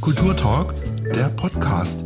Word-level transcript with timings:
Kulturtalk, 0.00 0.74
der 1.14 1.28
Podcast. 1.28 2.00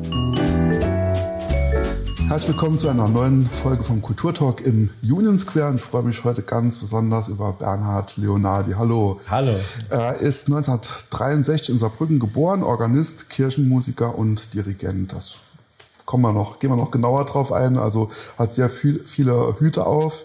Herzlich 2.26 2.48
willkommen 2.48 2.76
zu 2.76 2.88
einer 2.88 3.06
neuen 3.06 3.46
Folge 3.46 3.84
vom 3.84 4.02
Kulturtalk 4.02 4.62
im 4.62 4.90
Union 5.02 5.38
Square. 5.38 5.68
Und 5.70 5.76
ich 5.76 5.82
freue 5.82 6.02
mich 6.02 6.24
heute 6.24 6.42
ganz 6.42 6.78
besonders 6.78 7.28
über 7.28 7.52
Bernhard 7.52 8.16
Leonardi. 8.16 8.72
Hallo. 8.72 9.20
Hallo. 9.30 9.54
Er 9.90 10.16
ist 10.16 10.48
1963 10.48 11.70
in 11.70 11.78
Saarbrücken 11.78 12.18
geboren, 12.18 12.64
Organist, 12.64 13.30
Kirchenmusiker 13.30 14.18
und 14.18 14.54
Dirigent. 14.54 15.12
Das 15.12 15.36
kommen 16.04 16.24
wir 16.24 16.32
noch, 16.32 16.58
gehen 16.58 16.70
wir 16.70 16.76
noch 16.76 16.90
genauer 16.90 17.24
drauf 17.26 17.52
ein. 17.52 17.78
Also 17.78 18.10
hat 18.36 18.52
sehr 18.52 18.70
viel, 18.70 19.04
viele 19.04 19.54
Hüte 19.60 19.86
auf. 19.86 20.24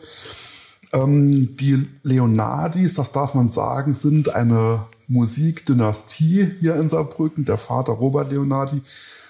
Ähm, 0.91 1.55
die 1.55 1.87
Leonardis, 2.01 2.95
das 2.95 3.11
darf 3.11 3.35
man 3.35 3.51
sagen, 3.51 3.93
sind 3.93 4.33
eine 4.33 4.85
Musikdynastie 5.09 6.47
hier 6.61 6.75
in 6.75 6.87
Saarbrücken. 6.87 7.43
Der 7.43 7.57
Vater 7.57 7.93
Robert 7.93 8.31
Leonardi 8.31 8.81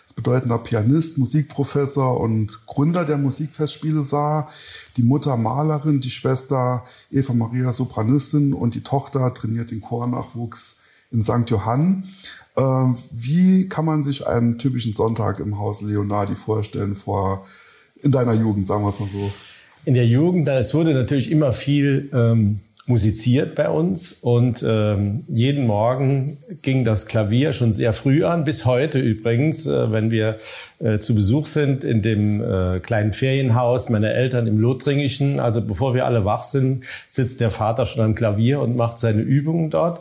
ist 0.05 0.15
bedeutender 0.15 0.57
Pianist, 0.57 1.17
Musikprofessor 1.17 2.19
und 2.19 2.67
Gründer 2.67 3.05
der 3.05 3.17
Musikfestspiele 3.17 4.03
Saar. 4.03 4.49
Die 4.97 5.03
Mutter 5.03 5.37
Malerin, 5.37 6.01
die 6.01 6.11
Schwester 6.11 6.83
Eva 7.11 7.33
Maria 7.33 7.73
Sopranistin 7.73 8.53
und 8.53 8.75
die 8.75 8.83
Tochter 8.83 9.33
trainiert 9.33 9.71
den 9.71 9.81
Chornachwuchs 9.81 10.75
in 11.11 11.23
St. 11.23 11.49
Johann. 11.49 12.03
Äh, 12.55 12.61
wie 13.11 13.67
kann 13.69 13.85
man 13.85 14.03
sich 14.03 14.27
einen 14.27 14.59
typischen 14.59 14.93
Sonntag 14.93 15.39
im 15.39 15.57
Haus 15.57 15.81
Leonardi 15.81 16.35
vorstellen 16.35 16.95
vor 16.95 17.47
in 18.01 18.11
deiner 18.11 18.33
Jugend, 18.33 18.67
sagen 18.67 18.83
wir 18.83 18.89
es 18.89 18.99
mal 18.99 19.09
so? 19.09 19.31
in 19.85 19.93
der 19.93 20.05
Jugend, 20.05 20.47
es 20.47 20.73
wurde 20.73 20.93
natürlich 20.93 21.31
immer 21.31 21.51
viel 21.51 22.09
ähm, 22.13 22.59
musiziert 22.89 23.53
bei 23.53 23.69
uns 23.69 24.13
und 24.13 24.65
ähm, 24.67 25.23
jeden 25.27 25.67
Morgen 25.67 26.37
ging 26.63 26.83
das 26.83 27.05
Klavier 27.05 27.53
schon 27.53 27.71
sehr 27.71 27.93
früh 27.93 28.25
an, 28.25 28.43
bis 28.43 28.65
heute 28.65 28.97
übrigens, 28.97 29.67
äh, 29.67 29.91
wenn 29.91 30.09
wir 30.09 30.37
äh, 30.79 30.97
zu 30.97 31.13
Besuch 31.13 31.45
sind 31.45 31.83
in 31.83 32.01
dem 32.01 32.41
äh, 32.41 32.79
kleinen 32.79 33.13
Ferienhaus 33.13 33.89
meiner 33.89 34.11
Eltern 34.11 34.47
im 34.47 34.57
Lothringischen. 34.57 35.39
Also 35.39 35.61
bevor 35.61 35.93
wir 35.93 36.07
alle 36.07 36.25
wach 36.25 36.41
sind, 36.41 36.83
sitzt 37.05 37.41
der 37.41 37.51
Vater 37.51 37.85
schon 37.85 38.03
am 38.03 38.15
Klavier 38.15 38.59
und 38.59 38.75
macht 38.75 38.97
seine 38.97 39.21
Übungen 39.21 39.69
dort. 39.69 39.99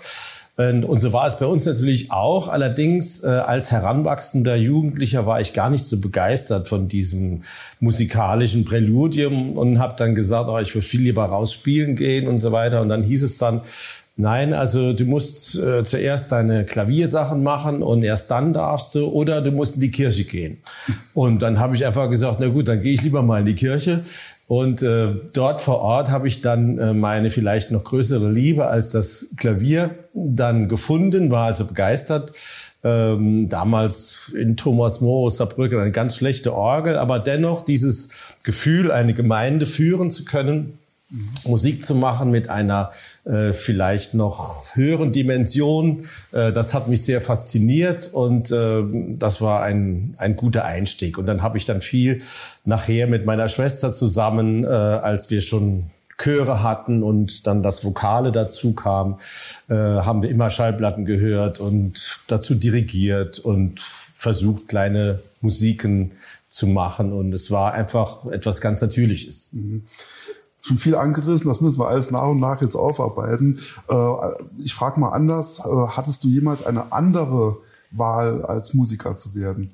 Und 0.59 0.99
so 0.99 1.13
war 1.13 1.29
es 1.29 1.39
bei 1.39 1.47
uns 1.47 1.67
natürlich 1.67 2.11
auch. 2.11 2.49
Allerdings 2.49 3.23
äh, 3.23 3.29
als 3.29 3.71
heranwachsender 3.71 4.57
Jugendlicher 4.57 5.25
war 5.25 5.41
ich 5.41 5.53
gar 5.53 5.71
nicht 5.71 5.85
so 5.85 6.01
begeistert 6.01 6.67
von 6.67 6.89
diesem 6.89 7.45
musikalischen 7.79 8.65
Präludium 8.65 9.53
und 9.53 9.79
habe 9.79 9.95
dann 9.97 10.17
gesagt, 10.17 10.49
oh, 10.51 10.59
ich 10.59 10.75
will 10.75 10.83
viel 10.83 11.03
lieber 11.03 11.27
rausspielen 11.27 11.95
gehen 11.95 12.27
und 12.27 12.39
so 12.39 12.51
weiter. 12.51 12.83
Und 12.83 12.89
dann 12.89 13.05
hieß 13.05 13.23
es 13.23 13.39
dann, 13.39 13.61
Nein, 14.21 14.53
also 14.53 14.95
du 14.95 15.05
musst 15.05 15.57
äh, 15.61 15.85
zuerst 15.85 16.33
deine 16.33 16.65
Klaviersachen 16.65 17.41
machen 17.41 17.85
und 17.85 18.03
erst 18.03 18.33
dann 18.33 18.53
darfst 18.53 18.93
du 18.97 19.07
oder 19.07 19.41
du 19.41 19.53
musst 19.53 19.77
in 19.77 19.81
die 19.81 19.93
Kirche 19.93 20.25
gehen. 20.25 20.59
Und 21.15 21.41
dann 21.41 21.61
habe 21.61 21.77
ich 21.77 21.87
einfach 21.87 22.11
gesagt, 22.11 22.39
na 22.41 22.49
gut, 22.49 22.67
dann 22.67 22.81
gehe 22.81 22.93
ich 22.93 23.03
lieber 23.03 23.23
mal 23.23 23.41
in 23.41 23.47
die 23.47 23.55
Kirche. 23.55 24.03
Und 24.49 24.83
äh, 24.83 25.15
dort 25.33 25.61
vor 25.61 25.83
Ort 25.83 26.11
habe 26.11 26.27
ich 26.27 26.41
dann 26.41 26.79
äh, 26.79 26.95
meine 26.95 27.31
vielleicht 27.31 27.71
noch 27.71 27.85
größere 27.85 28.29
Liebe 28.29 28.67
als 28.67 28.91
das 28.91 29.29
Klavier 29.37 29.91
dann 30.15 30.67
gefunden, 30.67 31.31
war 31.31 31.47
also 31.47 31.67
begeistert. 31.67 32.33
Ähm, 32.83 33.49
damals 33.49 34.33
in 34.37 34.57
Thomas 34.57 35.01
More, 35.01 35.31
Saarbrücken, 35.31 35.79
eine 35.79 35.93
ganz 35.93 36.17
schlechte 36.17 36.55
Orgel, 36.55 36.99
aber 36.99 37.21
dennoch 37.21 37.65
dieses 37.65 38.09
Gefühl, 38.43 38.91
eine 38.91 39.15
Gemeinde 39.15 39.65
führen 39.65 40.11
zu 40.11 40.25
können, 40.25 40.79
Mhm. 41.11 41.31
Musik 41.45 41.85
zu 41.85 41.95
machen 41.95 42.31
mit 42.31 42.51
einer 42.51 42.91
äh, 43.29 43.53
vielleicht 43.53 44.15
noch 44.15 44.75
höheren 44.75 45.13
Dimension. 45.13 46.07
Äh, 46.33 46.51
das 46.51 46.73
hat 46.73 46.89
mich 46.89 47.05
sehr 47.05 47.21
fasziniert 47.21 48.09
und 48.15 48.51
äh, 48.51 48.83
das 49.19 49.43
war 49.43 49.63
ein, 49.63 50.15
ein 50.17 50.35
guter 50.35 50.65
Einstieg. 50.65 51.19
Und 51.19 51.27
dann 51.27 51.43
habe 51.43 51.59
ich 51.59 51.67
dann 51.67 51.83
viel 51.83 52.23
nachher 52.65 53.07
mit 53.07 53.27
meiner 53.27 53.49
Schwester 53.49 53.93
zusammen, 53.93 54.65
als 54.65 55.31
wir 55.31 55.41
schon 55.43 55.91
Chöre 56.17 56.63
hatten 56.63 57.03
und 57.03 57.47
dann 57.47 57.63
das 57.63 57.85
Vokale 57.85 58.33
dazu 58.33 58.73
kam, 58.73 59.19
haben 59.69 60.23
wir 60.23 60.31
immer 60.31 60.51
Schallplatten 60.51 61.05
gehört 61.05 61.61
und 61.61 62.21
dazu 62.27 62.55
dirigiert 62.55 63.39
und 63.39 63.81
versucht, 63.81 64.69
kleine 64.69 65.21
Musiken 65.41 66.13
zu 66.49 66.67
machen. 66.67 67.13
Und 67.13 67.35
es 67.35 67.51
war 67.51 67.73
einfach 67.73 68.27
etwas 68.27 68.61
ganz 68.61 68.81
Natürliches. 68.83 69.51
Mhm 69.53 69.85
schon 70.69 70.79
viel 70.79 70.95
angerissen. 70.95 71.49
Das 71.49 71.61
müssen 71.61 71.81
wir 71.81 71.89
alles 71.89 72.11
nach 72.11 72.29
und 72.29 72.41
nach 72.41 72.63
jetzt 72.63 72.77
aufarbeiten. 72.77 73.59
Äh, 73.91 73.95
ich 74.63 74.75
frage 74.75 75.01
mal 75.01 75.11
anders. 75.11 75.61
Äh, 75.61 75.89
hattest 75.89 76.23
du 76.23 76.29
jemals 76.29 76.65
eine 76.65 76.93
andere 76.93 77.57
Wahl, 77.91 78.45
als 78.45 78.75
Musiker 78.75 79.17
zu 79.17 79.35
werden? 79.35 79.73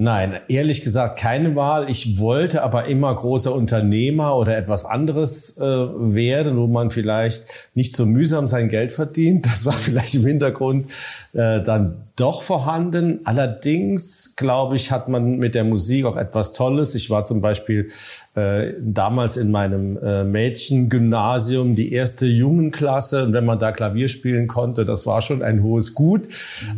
Nein, 0.00 0.38
ehrlich 0.46 0.82
gesagt 0.82 1.18
keine 1.18 1.56
Wahl. 1.56 1.90
Ich 1.90 2.20
wollte 2.20 2.62
aber 2.62 2.84
immer 2.84 3.12
großer 3.12 3.52
Unternehmer 3.52 4.36
oder 4.36 4.56
etwas 4.56 4.84
anderes 4.84 5.58
äh, 5.58 5.60
werden, 5.64 6.56
wo 6.56 6.68
man 6.68 6.90
vielleicht 6.90 7.70
nicht 7.74 7.96
so 7.96 8.06
mühsam 8.06 8.46
sein 8.46 8.68
Geld 8.68 8.92
verdient. 8.92 9.44
Das 9.44 9.66
war 9.66 9.72
vielleicht 9.74 10.14
im 10.14 10.24
Hintergrund 10.24 10.86
äh, 11.32 11.62
dann 11.64 12.07
doch 12.18 12.42
vorhanden. 12.42 13.20
Allerdings, 13.24 14.34
glaube 14.36 14.74
ich, 14.74 14.90
hat 14.90 15.08
man 15.08 15.36
mit 15.36 15.54
der 15.54 15.62
Musik 15.64 16.04
auch 16.04 16.16
etwas 16.16 16.52
Tolles. 16.52 16.94
Ich 16.96 17.10
war 17.10 17.22
zum 17.22 17.40
Beispiel 17.40 17.88
äh, 18.34 18.72
damals 18.80 19.36
in 19.36 19.52
meinem 19.52 19.96
äh, 19.98 20.24
Mädchengymnasium 20.24 21.76
die 21.76 21.92
erste 21.92 22.26
Jungenklasse. 22.26 23.24
Und 23.24 23.32
wenn 23.34 23.44
man 23.44 23.60
da 23.60 23.70
Klavier 23.70 24.08
spielen 24.08 24.48
konnte, 24.48 24.84
das 24.84 25.06
war 25.06 25.22
schon 25.22 25.42
ein 25.42 25.62
hohes 25.62 25.94
Gut. 25.94 26.28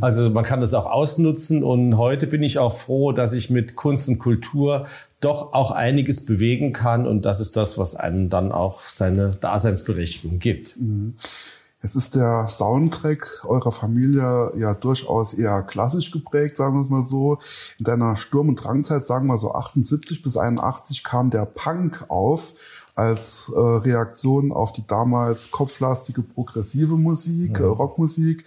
Also 0.00 0.28
man 0.28 0.44
kann 0.44 0.60
das 0.60 0.74
auch 0.74 0.90
ausnutzen. 0.90 1.64
Und 1.64 1.96
heute 1.96 2.26
bin 2.26 2.42
ich 2.42 2.58
auch 2.58 2.76
froh, 2.76 3.12
dass 3.12 3.32
ich 3.32 3.48
mit 3.48 3.76
Kunst 3.76 4.08
und 4.08 4.18
Kultur 4.18 4.86
doch 5.20 5.54
auch 5.54 5.70
einiges 5.70 6.26
bewegen 6.26 6.72
kann. 6.72 7.06
Und 7.06 7.24
das 7.24 7.40
ist 7.40 7.56
das, 7.56 7.78
was 7.78 7.94
einem 7.94 8.28
dann 8.28 8.52
auch 8.52 8.80
seine 8.80 9.30
Daseinsberechtigung 9.40 10.38
gibt. 10.38 10.76
Mhm. 10.78 11.14
Jetzt 11.82 11.96
ist 11.96 12.14
der 12.14 12.46
Soundtrack 12.46 13.44
eurer 13.46 13.72
Familie 13.72 14.52
ja 14.56 14.74
durchaus 14.74 15.32
eher 15.32 15.62
klassisch 15.62 16.10
geprägt, 16.10 16.58
sagen 16.58 16.74
wir 16.74 16.82
es 16.82 16.90
mal 16.90 17.02
so. 17.02 17.38
In 17.78 17.84
deiner 17.84 18.16
Sturm- 18.16 18.50
und 18.50 18.56
Drangzeit, 18.56 19.06
sagen 19.06 19.26
wir 19.28 19.38
so 19.38 19.54
78 19.54 20.22
bis 20.22 20.36
81, 20.36 21.04
kam 21.04 21.30
der 21.30 21.46
Punk 21.46 22.04
auf 22.08 22.54
als 22.94 23.50
äh, 23.54 23.58
Reaktion 23.58 24.52
auf 24.52 24.72
die 24.72 24.86
damals 24.86 25.50
kopflastige 25.50 26.22
progressive 26.22 26.96
Musik, 26.96 27.58
mhm. 27.58 27.64
äh, 27.64 27.68
Rockmusik. 27.68 28.44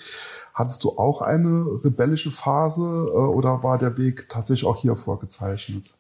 Hattest 0.53 0.83
du 0.83 0.97
auch 0.97 1.21
eine 1.21 1.65
rebellische 1.83 2.29
Phase 2.29 2.83
äh, 2.83 3.17
oder 3.17 3.63
war 3.63 3.79
der 3.79 3.97
Weg 3.97 4.29
tatsächlich 4.29 4.69
auch 4.69 4.77
hier 4.77 4.95
vorgezeichnet? 4.95 5.95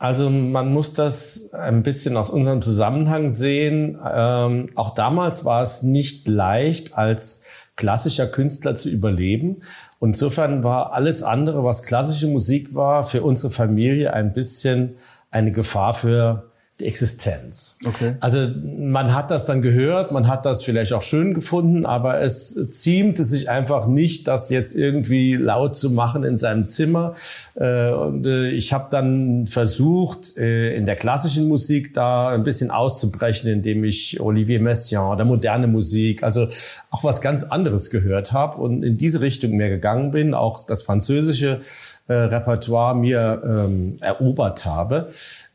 Also 0.00 0.30
man 0.30 0.72
muss 0.72 0.94
das 0.94 1.52
ein 1.52 1.82
bisschen 1.82 2.16
aus 2.16 2.30
unserem 2.30 2.62
Zusammenhang 2.62 3.28
sehen. 3.28 3.98
Ähm, 4.02 4.64
auch 4.74 4.92
damals 4.92 5.44
war 5.44 5.60
es 5.60 5.82
nicht 5.82 6.26
leicht, 6.26 6.96
als 6.96 7.42
klassischer 7.76 8.26
Künstler 8.26 8.74
zu 8.74 8.88
überleben. 8.88 9.58
Und 9.98 10.10
insofern 10.10 10.64
war 10.64 10.94
alles 10.94 11.22
andere, 11.22 11.64
was 11.64 11.82
klassische 11.82 12.28
Musik 12.28 12.74
war, 12.74 13.04
für 13.04 13.22
unsere 13.22 13.52
Familie 13.52 14.14
ein 14.14 14.32
bisschen 14.32 14.96
eine 15.30 15.50
Gefahr 15.50 15.92
für 15.92 16.49
die 16.80 16.86
Existenz. 16.86 17.76
Okay. 17.86 18.16
Also 18.20 18.46
man 18.78 19.14
hat 19.14 19.30
das 19.30 19.46
dann 19.46 19.62
gehört, 19.62 20.12
man 20.12 20.26
hat 20.28 20.46
das 20.46 20.64
vielleicht 20.64 20.92
auch 20.92 21.02
schön 21.02 21.34
gefunden, 21.34 21.84
aber 21.86 22.20
es 22.20 22.58
ziemte 22.70 23.24
sich 23.24 23.48
einfach 23.50 23.86
nicht, 23.86 24.28
das 24.28 24.50
jetzt 24.50 24.74
irgendwie 24.74 25.36
laut 25.36 25.76
zu 25.76 25.90
machen 25.90 26.24
in 26.24 26.36
seinem 26.36 26.66
Zimmer. 26.66 27.14
Äh, 27.54 27.90
und 27.90 28.26
äh, 28.26 28.48
ich 28.50 28.72
habe 28.72 28.86
dann 28.90 29.46
versucht, 29.46 30.36
äh, 30.38 30.74
in 30.74 30.86
der 30.86 30.96
klassischen 30.96 31.48
Musik 31.48 31.92
da 31.94 32.30
ein 32.30 32.42
bisschen 32.42 32.70
auszubrechen, 32.70 33.50
indem 33.50 33.84
ich 33.84 34.20
Olivier 34.20 34.60
Messiaen 34.60 35.12
oder 35.12 35.24
moderne 35.24 35.66
Musik, 35.66 36.22
also 36.22 36.46
auch 36.90 37.04
was 37.04 37.20
ganz 37.20 37.44
anderes 37.44 37.90
gehört 37.90 38.32
habe 38.32 38.56
und 38.56 38.82
in 38.82 38.96
diese 38.96 39.20
Richtung 39.20 39.52
mehr 39.52 39.68
gegangen 39.68 40.10
bin, 40.10 40.34
auch 40.34 40.64
das 40.64 40.82
französische 40.82 41.60
Repertoire 42.08 42.96
mir 42.96 43.40
ähm, 43.44 43.96
erobert 44.00 44.64
habe. 44.64 45.08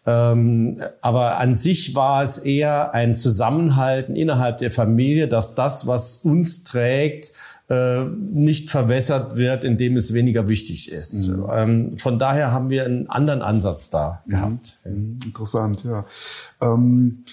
Ähm, 0.05 0.81
aber 1.01 1.39
an 1.39 1.55
sich 1.55 1.95
war 1.95 2.21
es 2.21 2.39
eher 2.39 2.93
ein 2.93 3.15
Zusammenhalten 3.15 4.15
innerhalb 4.15 4.59
der 4.59 4.71
Familie, 4.71 5.27
dass 5.27 5.55
das, 5.55 5.87
was 5.87 6.17
uns 6.17 6.63
trägt, 6.63 7.31
äh, 7.69 8.03
nicht 8.03 8.69
verwässert 8.69 9.37
wird, 9.37 9.63
indem 9.63 9.95
es 9.95 10.13
weniger 10.13 10.47
wichtig 10.47 10.91
ist. 10.91 11.29
Mhm. 11.29 11.45
Ähm, 11.51 11.97
von 11.97 12.19
daher 12.19 12.51
haben 12.51 12.69
wir 12.69 12.85
einen 12.85 13.09
anderen 13.09 13.41
Ansatz 13.41 13.89
da 13.89 14.21
mhm. 14.25 14.31
gehabt. 14.31 14.77
Mhm. 14.85 15.19
Interessant, 15.25 15.83
ja. 15.83 16.05
Ähm 16.61 17.23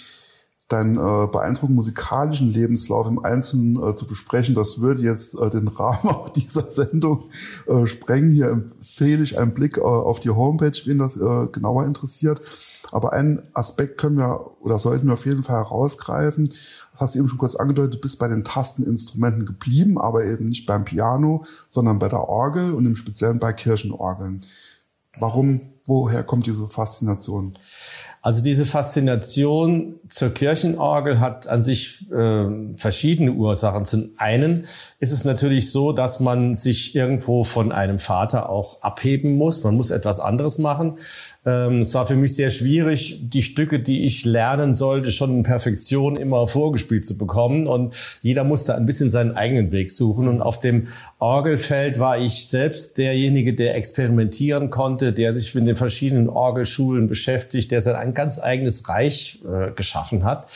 deinen 0.73 0.97
äh, 0.97 1.27
beeindruckenden 1.27 1.77
musikalischen 1.77 2.51
Lebenslauf 2.51 3.07
im 3.07 3.25
Einzelnen 3.25 3.77
äh, 3.77 3.95
zu 3.95 4.07
besprechen. 4.07 4.55
Das 4.55 4.81
würde 4.81 5.03
jetzt 5.03 5.39
äh, 5.39 5.51
den 5.51 5.69
Rahmen 5.69 6.09
auch 6.09 6.31
dieser 6.31 6.71
Sendung 6.71 7.25
äh, 7.67 7.87
sprengen. 7.87 8.33
Hier 8.33 8.49
empfehle 8.49 9.23
ich 9.23 9.39
einen 9.39 9.55
Blick 9.55 9.77
äh, 9.77 9.83
auf 9.83 10.21
die 10.21 10.31
Homepage, 10.31 10.79
wen 10.85 10.99
das 10.99 11.17
äh, 11.17 11.47
genauer 11.53 11.85
interessiert. 11.85 12.41
Aber 12.91 13.13
einen 13.13 13.43
Aspekt 13.55 13.99
können 13.99 14.19
wir 14.19 14.53
oder 14.61 14.79
sollten 14.79 15.07
wir 15.07 15.15
auf 15.15 15.27
jeden 15.27 15.43
Fall 15.43 15.57
herausgreifen. 15.57 16.49
Das 16.93 17.01
hast 17.01 17.15
du 17.15 17.21
eben 17.21 17.29
schon 17.29 17.39
kurz 17.39 17.55
angedeutet, 17.55 17.95
du 17.95 18.01
bist 18.01 18.19
bei 18.19 18.29
den 18.29 18.45
Tasteninstrumenten 18.45 19.47
geblieben, 19.47 19.99
aber 19.99 20.25
eben 20.27 20.45
nicht 20.45 20.67
beim 20.67 20.85
Piano, 20.85 21.45
sondern 21.69 21.99
bei 21.99 22.09
der 22.09 22.29
Orgel 22.29 22.75
und 22.75 22.85
im 22.85 22.97
Speziellen 22.97 23.39
bei 23.39 23.53
Kirchenorgeln. 23.53 24.45
Warum, 25.19 25.61
woher 25.87 26.23
kommt 26.23 26.47
diese 26.47 26.69
Faszination? 26.69 27.55
Also 28.25 28.41
diese 28.41 28.65
Faszination 28.65 29.97
zur 30.09 30.33
Kirchenorgel 30.33 31.19
hat 31.19 31.49
an 31.49 31.61
sich 31.61 32.09
äh, 32.13 32.47
verschiedene 32.77 33.33
Ursachen. 33.33 33.85
Zum 33.85 34.11
einen 34.17 34.65
ist 35.01 35.11
es 35.11 35.25
natürlich 35.25 35.73
so, 35.73 35.91
dass 35.91 36.21
man 36.21 36.55
sich 36.55 36.95
irgendwo 36.95 37.43
von 37.43 37.73
einem 37.73 37.99
Vater 37.99 38.49
auch 38.49 38.81
abheben 38.81 39.35
muss. 39.35 39.65
Man 39.65 39.75
muss 39.75 39.91
etwas 39.91 40.21
anderes 40.21 40.59
machen. 40.59 40.99
Ähm, 41.45 41.81
es 41.81 41.93
war 41.95 42.07
für 42.07 42.15
mich 42.15 42.37
sehr 42.37 42.51
schwierig, 42.51 43.19
die 43.23 43.43
Stücke, 43.43 43.81
die 43.81 44.05
ich 44.05 44.25
lernen 44.25 44.75
sollte, 44.75 45.11
schon 45.11 45.39
in 45.39 45.43
Perfektion 45.43 46.17
immer 46.17 46.47
vorgespielt 46.47 47.05
zu 47.05 47.19
bekommen. 47.19 47.67
Und 47.67 47.95
jeder 48.23 48.45
musste 48.45 48.77
ein 48.77 48.87
bisschen 48.87 49.11
seinen 49.11 49.33
eigenen 49.33 49.73
Weg 49.73 49.91
suchen. 49.91 50.29
Und 50.29 50.41
auf 50.41 50.61
dem 50.61 50.87
Orgelfeld 51.19 51.99
war 51.99 52.19
ich 52.19 52.49
selbst 52.49 52.99
derjenige, 52.99 53.55
der 53.55 53.75
experimentieren 53.75 54.71
konnte, 54.71 55.13
der 55.13 55.35
sich 55.35 55.55
mit 55.55 55.67
den 55.67 55.77
verschiedenen 55.77 56.29
Orgelschulen 56.29 57.09
beschäftigt, 57.09 57.73
der 57.73 57.81
sein 57.81 58.15
ganz 58.15 58.39
eigenes 58.41 58.89
Reich 58.89 59.41
äh, 59.45 59.73
geschaffen 59.73 60.25
hat. 60.25 60.47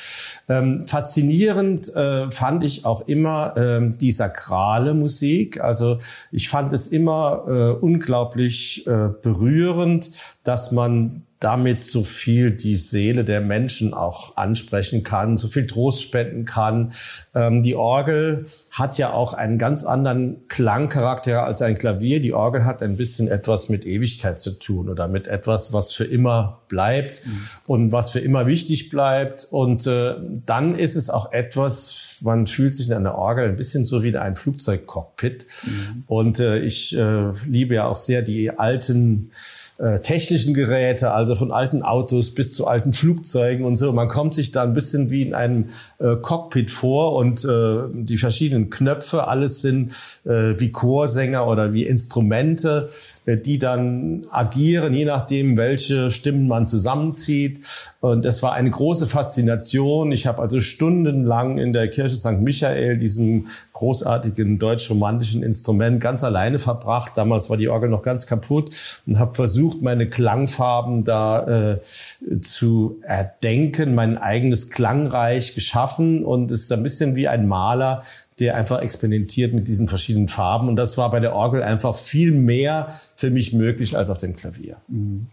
Ähm, 0.48 0.86
faszinierend 0.86 1.94
äh, 1.96 2.30
fand 2.30 2.62
ich 2.62 2.84
auch 2.84 3.08
immer 3.08 3.54
ähm, 3.56 3.96
die 3.98 4.12
sakrale 4.12 4.94
Musik. 4.94 5.60
Also 5.60 5.98
ich 6.30 6.48
fand 6.48 6.72
es 6.72 6.88
immer 6.88 7.44
äh, 7.48 7.70
unglaublich 7.72 8.86
äh, 8.86 9.08
berührend, 9.20 10.10
dass 10.44 10.70
man 10.76 11.26
damit 11.40 11.84
so 11.84 12.02
viel 12.02 12.50
die 12.50 12.74
Seele 12.74 13.22
der 13.22 13.40
Menschen 13.40 13.92
auch 13.92 14.36
ansprechen 14.36 15.02
kann, 15.02 15.36
so 15.36 15.48
viel 15.48 15.66
Trost 15.66 16.02
spenden 16.02 16.46
kann. 16.46 16.92
Ähm, 17.34 17.62
die 17.62 17.74
Orgel 17.74 18.46
hat 18.70 18.96
ja 18.96 19.12
auch 19.12 19.34
einen 19.34 19.58
ganz 19.58 19.84
anderen 19.84 20.48
Klangcharakter 20.48 21.44
als 21.44 21.60
ein 21.60 21.76
Klavier. 21.76 22.20
Die 22.20 22.32
Orgel 22.32 22.64
hat 22.64 22.82
ein 22.82 22.96
bisschen 22.96 23.28
etwas 23.28 23.68
mit 23.68 23.84
Ewigkeit 23.84 24.40
zu 24.40 24.58
tun 24.58 24.88
oder 24.88 25.08
mit 25.08 25.26
etwas, 25.26 25.74
was 25.74 25.92
für 25.92 26.04
immer 26.04 26.60
bleibt 26.68 27.26
mhm. 27.26 27.40
und 27.66 27.92
was 27.92 28.10
für 28.10 28.20
immer 28.20 28.46
wichtig 28.46 28.88
bleibt. 28.88 29.46
Und 29.50 29.86
äh, 29.86 30.14
dann 30.46 30.74
ist 30.74 30.96
es 30.96 31.10
auch 31.10 31.32
etwas, 31.32 32.16
man 32.22 32.46
fühlt 32.46 32.74
sich 32.74 32.88
in 32.88 32.94
einer 32.94 33.14
Orgel 33.14 33.46
ein 33.46 33.56
bisschen 33.56 33.84
so 33.84 34.02
wie 34.02 34.08
in 34.08 34.16
einem 34.16 34.36
Flugzeugcockpit. 34.36 35.46
Mhm. 35.64 36.04
Und 36.06 36.40
äh, 36.40 36.60
ich 36.60 36.96
äh, 36.96 37.30
liebe 37.46 37.74
ja 37.74 37.86
auch 37.86 37.96
sehr 37.96 38.22
die 38.22 38.58
alten 38.58 39.32
äh, 39.78 39.98
technischen 39.98 40.54
Geräte, 40.54 41.10
also 41.10 41.34
von 41.34 41.52
alten 41.52 41.82
Autos 41.82 42.34
bis 42.34 42.54
zu 42.54 42.66
alten 42.66 42.92
Flugzeugen 42.92 43.64
und 43.66 43.76
so. 43.76 43.92
Man 43.92 44.08
kommt 44.08 44.34
sich 44.34 44.50
da 44.50 44.62
ein 44.62 44.72
bisschen 44.72 45.10
wie 45.10 45.22
in 45.22 45.34
einem 45.34 45.70
äh, 45.98 46.16
Cockpit 46.16 46.70
vor 46.70 47.14
und 47.14 47.44
äh, 47.44 47.82
die 47.92 48.16
verschiedenen 48.16 48.70
Knöpfe, 48.70 49.28
alles 49.28 49.60
sind 49.60 49.92
äh, 50.24 50.54
wie 50.58 50.72
Chorsänger 50.72 51.46
oder 51.46 51.72
wie 51.72 51.84
Instrumente, 51.84 52.88
die 53.26 53.58
dann 53.58 54.22
agieren, 54.30 54.92
je 54.92 55.04
nachdem, 55.04 55.56
welche 55.56 56.12
Stimmen 56.12 56.46
man 56.46 56.64
zusammenzieht. 56.64 57.60
Und 58.00 58.24
das 58.24 58.42
war 58.44 58.52
eine 58.52 58.70
große 58.70 59.06
Faszination. 59.06 60.12
Ich 60.12 60.28
habe 60.28 60.40
also 60.40 60.60
stundenlang 60.60 61.58
in 61.58 61.72
der 61.72 61.88
Kirche 61.88 62.14
St. 62.14 62.40
Michael, 62.40 62.98
diesem 62.98 63.48
großartigen 63.72 64.58
deutsch-romantischen 64.58 65.42
Instrument, 65.42 66.00
ganz 66.00 66.22
alleine 66.22 66.60
verbracht. 66.60 67.12
Damals 67.16 67.50
war 67.50 67.56
die 67.56 67.68
Orgel 67.68 67.90
noch 67.90 68.02
ganz 68.02 68.28
kaputt 68.28 68.70
und 69.06 69.18
habe 69.18 69.34
versucht, 69.34 69.82
meine 69.82 70.08
Klangfarben 70.08 71.04
da 71.04 71.72
äh, 71.72 72.40
zu 72.40 73.00
erdenken, 73.02 73.94
mein 73.96 74.18
eigenes 74.18 74.70
Klangreich 74.70 75.54
geschaffen. 75.54 76.24
Und 76.24 76.50
es 76.52 76.62
ist 76.62 76.72
ein 76.72 76.84
bisschen 76.84 77.16
wie 77.16 77.26
ein 77.26 77.48
Maler, 77.48 78.02
der 78.38 78.54
einfach 78.54 78.82
experimentiert 78.82 79.54
mit 79.54 79.66
diesen 79.66 79.88
verschiedenen 79.88 80.28
Farben. 80.28 80.68
Und 80.68 80.76
das 80.76 80.98
war 80.98 81.10
bei 81.10 81.20
der 81.20 81.34
Orgel 81.34 81.62
einfach 81.62 81.94
viel 81.94 82.32
mehr 82.32 82.94
für 83.14 83.30
mich 83.30 83.52
möglich 83.52 83.96
als 83.96 84.10
auf 84.10 84.18
dem 84.18 84.36
Klavier. 84.36 84.76
Mhm. 84.88 85.28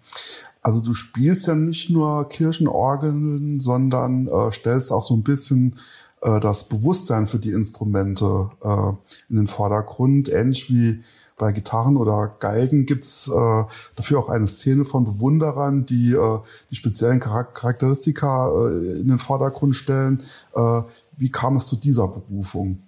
Also 0.62 0.80
du 0.80 0.94
spielst 0.94 1.48
ja 1.48 1.56
nicht 1.56 1.90
nur 1.90 2.30
Kirchenorgeln, 2.30 3.60
sondern 3.60 4.28
äh, 4.28 4.52
stellst 4.52 4.92
auch 4.92 5.04
so 5.04 5.16
ein 5.16 5.24
bisschen 5.24 5.76
äh, 6.22 6.40
das 6.40 6.70
Bewusstsein 6.70 7.28
für 7.28 7.40
die 7.40 7.52
Instrumente 7.52 8.50
äh, 8.64 8.90
in 9.30 9.36
den 9.36 9.48
Vordergrund. 9.48 10.30
Ähnlich 10.30 10.70
wie 10.70 11.02
bei 11.38 11.52
Gitarren 11.52 11.98
oder 11.98 12.34
Geigen 12.40 12.86
gibt's 12.86 13.28
äh, 13.28 13.64
dafür 13.98 14.20
auch 14.20 14.30
eine 14.30 14.48
Szene 14.48 14.86
von 14.86 15.04
Bewunderern, 15.04 15.86
die 15.86 16.14
äh, 16.14 16.40
die 16.72 16.76
speziellen 16.76 17.20
Charakteristika 17.20 18.50
äh, 18.50 19.02
in 19.02 19.10
den 19.10 19.18
Vordergrund 19.18 19.76
stellen. 19.76 20.24
Äh, 20.56 20.82
wie 21.18 21.30
kam 21.30 21.58
es 21.58 21.66
zu 21.66 21.76
dieser 21.76 22.08
Berufung? 22.08 22.83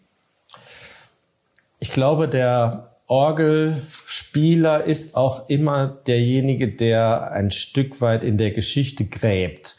Ich 1.80 1.92
glaube, 1.92 2.28
der 2.28 2.92
Orgelspieler 3.08 4.84
ist 4.84 5.16
auch 5.16 5.48
immer 5.50 5.88
derjenige, 6.08 6.70
der 6.70 7.32
ein 7.32 7.52
Stück 7.52 8.02
weit 8.02 8.24
in 8.24 8.38
der 8.38 8.52
Geschichte 8.52 9.06
gräbt. 9.06 9.76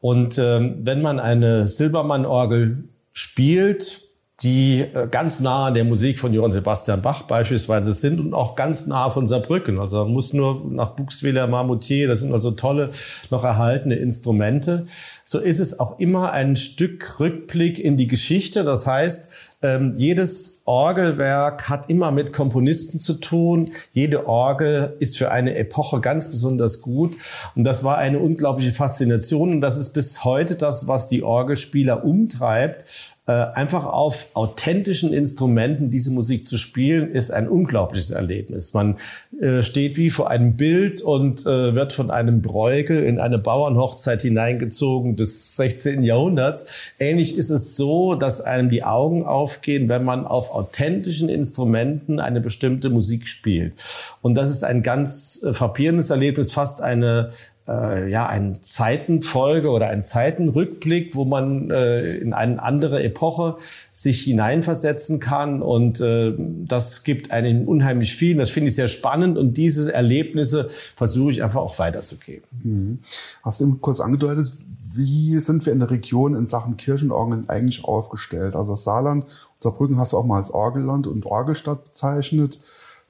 Und 0.00 0.38
ähm, 0.38 0.78
wenn 0.80 1.02
man 1.02 1.20
eine 1.20 1.66
Silbermann-Orgel 1.66 2.88
spielt, 3.12 4.02
die 4.42 4.80
äh, 4.80 5.06
ganz 5.08 5.40
nah 5.40 5.66
an 5.66 5.74
der 5.74 5.84
Musik 5.84 6.18
von 6.18 6.32
Johann 6.32 6.50
Sebastian 6.50 7.02
Bach 7.02 7.22
beispielsweise 7.22 7.92
sind 7.92 8.18
und 8.18 8.34
auch 8.34 8.56
ganz 8.56 8.86
nah 8.86 9.10
von 9.10 9.26
Saarbrücken. 9.26 9.78
Also 9.78 9.98
man 9.98 10.12
muss 10.12 10.32
nur 10.32 10.64
nach 10.70 10.96
Buxwiller, 10.96 11.46
Marmoutier, 11.46 12.08
das 12.08 12.20
sind 12.20 12.32
also 12.32 12.52
tolle, 12.52 12.90
noch 13.30 13.44
erhaltene 13.44 13.94
Instrumente. 13.94 14.86
So 15.24 15.38
ist 15.38 15.60
es 15.60 15.78
auch 15.78 15.98
immer 16.00 16.32
ein 16.32 16.56
Stück 16.56 17.20
Rückblick 17.20 17.78
in 17.78 17.96
die 17.96 18.06
Geschichte. 18.06 18.64
Das 18.64 18.86
heißt, 18.86 19.32
ähm, 19.62 19.92
jedes 19.96 20.62
Orgelwerk 20.64 21.68
hat 21.68 21.88
immer 21.88 22.10
mit 22.10 22.32
Komponisten 22.32 22.98
zu 22.98 23.14
tun. 23.14 23.70
Jede 23.92 24.26
Orgel 24.26 24.96
ist 24.98 25.16
für 25.16 25.30
eine 25.30 25.54
Epoche 25.54 26.00
ganz 26.00 26.28
besonders 26.28 26.82
gut. 26.82 27.16
Und 27.54 27.64
das 27.64 27.84
war 27.84 27.98
eine 27.98 28.18
unglaubliche 28.18 28.72
Faszination. 28.72 29.52
Und 29.52 29.60
das 29.60 29.76
ist 29.76 29.90
bis 29.90 30.24
heute 30.24 30.56
das, 30.56 30.88
was 30.88 31.08
die 31.08 31.22
Orgelspieler 31.22 32.04
umtreibt. 32.04 33.12
Äh, 33.24 33.32
einfach 33.32 33.86
auf 33.86 34.26
authentischen 34.34 35.12
Instrumenten 35.12 35.90
diese 35.90 36.10
Musik 36.10 36.44
zu 36.44 36.58
spielen, 36.58 37.12
ist 37.12 37.30
ein 37.30 37.48
unglaubliches 37.48 38.10
Erlebnis. 38.10 38.74
Man 38.74 38.96
äh, 39.40 39.62
steht 39.62 39.96
wie 39.96 40.10
vor 40.10 40.28
einem 40.28 40.56
Bild 40.56 41.00
und 41.02 41.46
äh, 41.46 41.72
wird 41.76 41.92
von 41.92 42.10
einem 42.10 42.42
Bräugel 42.42 43.00
in 43.00 43.20
eine 43.20 43.38
Bauernhochzeit 43.38 44.22
hineingezogen 44.22 45.14
des 45.14 45.54
16. 45.54 46.02
Jahrhunderts. 46.02 46.92
Ähnlich 46.98 47.38
ist 47.38 47.50
es 47.50 47.76
so, 47.76 48.16
dass 48.16 48.40
einem 48.40 48.70
die 48.70 48.82
Augen 48.82 49.24
aufgehen, 49.52 49.88
wenn 49.88 50.04
man 50.04 50.26
auf 50.26 50.54
authentischen 50.54 51.28
Instrumenten 51.28 52.20
eine 52.20 52.40
bestimmte 52.40 52.90
Musik 52.90 53.26
spielt. 53.26 53.74
Und 54.22 54.34
das 54.34 54.50
ist 54.50 54.64
ein 54.64 54.82
ganz 54.82 55.44
frappierendes 55.52 56.10
Erlebnis, 56.10 56.52
fast 56.52 56.80
eine 56.80 57.30
äh, 57.68 58.10
ja, 58.10 58.26
eine 58.26 58.60
Zeitenfolge 58.60 59.70
oder 59.70 59.88
ein 59.88 60.04
Zeitenrückblick, 60.04 61.14
wo 61.14 61.24
man 61.24 61.70
äh, 61.70 62.16
in 62.16 62.32
eine 62.32 62.60
andere 62.60 63.02
Epoche 63.04 63.56
sich 63.92 64.22
hineinversetzen 64.22 65.20
kann. 65.20 65.62
Und 65.62 66.00
äh, 66.00 66.34
das 66.38 67.04
gibt 67.04 67.30
einen 67.30 67.66
unheimlich 67.66 68.16
viel. 68.16 68.36
Das 68.36 68.50
finde 68.50 68.70
ich 68.70 68.74
sehr 68.74 68.88
spannend. 68.88 69.38
Und 69.38 69.56
diese 69.56 69.92
Erlebnisse 69.92 70.68
versuche 70.96 71.30
ich 71.30 71.42
einfach 71.44 71.60
auch 71.60 71.78
weiterzugeben. 71.78 72.44
Mhm. 72.64 72.98
Hast 73.44 73.60
du 73.60 73.64
eben 73.64 73.80
kurz 73.80 74.00
angedeutet, 74.00 74.52
wie 74.94 75.38
sind 75.38 75.64
wir 75.66 75.72
in 75.72 75.80
der 75.80 75.90
Region 75.90 76.34
in 76.34 76.46
Sachen 76.46 76.76
Kirchenorgeln 76.76 77.48
eigentlich 77.48 77.84
aufgestellt? 77.84 78.56
Also 78.56 78.72
das 78.72 78.84
Saarland, 78.84 79.26
Saarbrücken 79.58 79.98
hast 79.98 80.12
du 80.12 80.18
auch 80.18 80.26
mal 80.26 80.38
als 80.38 80.50
Orgelland 80.50 81.06
und 81.06 81.26
Orgelstadt 81.26 81.84
bezeichnet. 81.84 82.60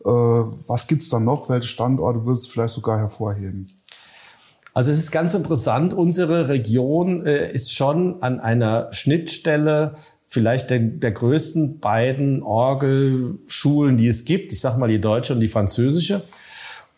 Äh, 0.05 0.09
was 0.09 0.87
gibt's 0.87 1.09
da 1.09 1.21
noch? 1.21 1.49
Welche 1.49 1.69
Standorte 1.69 2.25
würdest 2.25 2.47
du 2.47 2.51
vielleicht 2.51 2.75
sogar 2.75 2.99
hervorheben? 2.99 3.67
Also 4.75 4.91
es 4.91 4.99
ist 4.99 5.11
ganz 5.11 5.35
interessant, 5.35 5.93
unsere 5.93 6.49
Region 6.49 7.27
äh, 7.27 7.53
ist 7.53 7.75
schon 7.75 8.23
an 8.23 8.41
einer 8.41 8.91
Schnittstelle 8.93 9.95
vielleicht 10.27 10.71
der, 10.71 10.79
der 10.79 11.13
größten 11.13 11.79
beiden 11.79 12.43
Orgelschulen, 12.43 13.99
die 13.99 14.07
es 14.07 14.25
gibt. 14.25 14.53
Ich 14.53 14.61
sage 14.61 14.81
mal 14.81 14.89
die 14.89 15.01
deutsche 15.01 15.35
und 15.35 15.41
die 15.41 15.49
französische. 15.49 16.23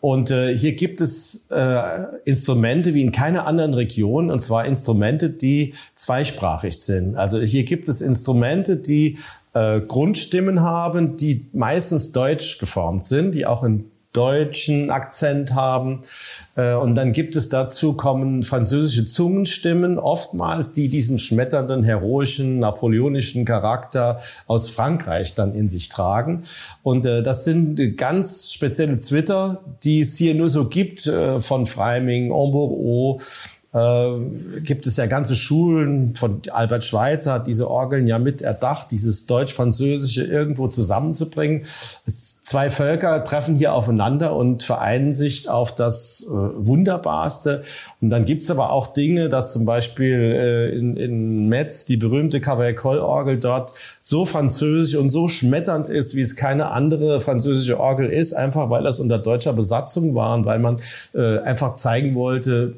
Und 0.05 0.29
äh, 0.29 0.55
hier 0.55 0.73
gibt 0.73 1.01
es 1.01 1.47
äh, 1.49 2.03
Instrumente 2.25 2.93
wie 2.93 3.01
in 3.01 3.11
keiner 3.11 3.47
anderen 3.47 3.73
Region, 3.73 4.29
und 4.29 4.39
zwar 4.39 4.65
Instrumente, 4.65 5.31
die 5.31 5.73
zweisprachig 5.95 6.79
sind. 6.79 7.15
Also 7.15 7.41
hier 7.41 7.63
gibt 7.63 7.89
es 7.89 8.01
Instrumente, 8.01 8.77
die 8.77 9.17
äh, 9.55 9.81
Grundstimmen 9.81 10.61
haben, 10.61 11.17
die 11.17 11.47
meistens 11.53 12.11
deutsch 12.11 12.59
geformt 12.59 13.03
sind, 13.03 13.33
die 13.33 13.47
auch 13.47 13.63
in 13.63 13.89
deutschen 14.15 14.89
Akzent 14.89 15.53
haben. 15.53 16.01
Äh, 16.55 16.73
und 16.73 16.95
dann 16.95 17.11
gibt 17.11 17.35
es 17.35 17.49
dazu 17.49 17.93
kommen 17.93 18.43
französische 18.43 19.05
Zungenstimmen, 19.05 19.99
oftmals, 19.99 20.71
die 20.71 20.89
diesen 20.89 21.19
schmetternden, 21.19 21.83
heroischen, 21.83 22.59
napoleonischen 22.59 23.45
Charakter 23.45 24.19
aus 24.47 24.69
Frankreich 24.69 25.35
dann 25.35 25.53
in 25.53 25.67
sich 25.67 25.89
tragen. 25.89 26.43
Und 26.83 27.05
äh, 27.05 27.23
das 27.23 27.45
sind 27.45 27.97
ganz 27.97 28.51
spezielle 28.51 28.97
Twitter, 28.97 29.61
die 29.83 30.01
es 30.01 30.17
hier 30.17 30.35
nur 30.35 30.49
so 30.49 30.65
gibt, 30.65 31.07
äh, 31.07 31.41
von 31.41 31.65
Freiming, 31.65 32.25
Embourgeau, 32.25 33.19
äh, 33.75 34.61
gibt 34.61 34.87
es 34.87 34.95
ja 34.95 35.05
ganze 35.05 35.35
Schulen 35.35 36.15
von 36.15 36.41
Albert 36.49 36.85
Schweitzer 36.85 37.33
hat 37.33 37.47
diese 37.47 37.69
Orgeln 37.69 38.07
ja 38.07 38.19
mit 38.19 38.41
erdacht, 38.41 38.87
dieses 38.91 39.25
Deutsch-Französische 39.25 40.23
irgendwo 40.23 40.69
zusammenzubringen. 40.69 41.65
Es, 42.05 42.41
zwei 42.41 42.69
Völker 42.69 43.23
treffen 43.25 43.55
hier 43.55 43.73
aufeinander 43.73 44.33
und 44.33 44.63
vereinen 44.63 45.11
sich 45.11 45.49
auf 45.49 45.75
das 45.75 46.25
äh, 46.25 46.31
Wunderbarste. 46.31 47.63
Und 47.99 48.11
dann 48.11 48.23
gibt's 48.23 48.49
aber 48.49 48.71
auch 48.71 48.87
Dinge, 48.87 49.27
dass 49.27 49.51
zum 49.51 49.65
Beispiel 49.65 50.15
äh, 50.15 50.77
in, 50.77 50.95
in 50.95 51.49
Metz 51.49 51.83
die 51.83 51.97
berühmte 51.97 52.39
Cavaillé-Orgel 52.39 53.39
dort 53.39 53.73
so 53.99 54.25
französisch 54.25 54.95
und 54.95 55.09
so 55.09 55.27
schmetternd 55.27 55.89
ist, 55.89 56.15
wie 56.15 56.21
es 56.21 56.37
keine 56.37 56.71
andere 56.71 57.19
französische 57.19 57.77
Orgel 57.77 58.09
ist, 58.09 58.33
einfach 58.33 58.69
weil 58.69 58.83
das 58.83 59.01
unter 59.01 59.17
deutscher 59.17 59.51
Besatzung 59.51 60.15
war 60.15 60.33
und 60.33 60.45
weil 60.45 60.59
man 60.59 60.79
äh, 61.13 61.39
einfach 61.39 61.73
zeigen 61.73 62.15
wollte, 62.15 62.73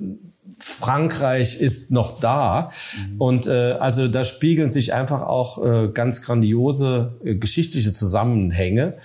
Frankreich 0.59 1.59
ist 1.59 1.91
noch 1.91 2.19
da. 2.19 2.69
Mhm. 3.11 3.21
Und 3.21 3.47
äh, 3.47 3.73
also 3.73 4.07
da 4.07 4.23
spiegeln 4.23 4.69
sich 4.69 4.93
einfach 4.93 5.21
auch 5.21 5.63
äh, 5.63 5.89
ganz 5.89 6.21
grandiose 6.21 7.17
äh, 7.23 7.35
geschichtliche 7.35 7.93
Zusammenhänge. 7.93 8.97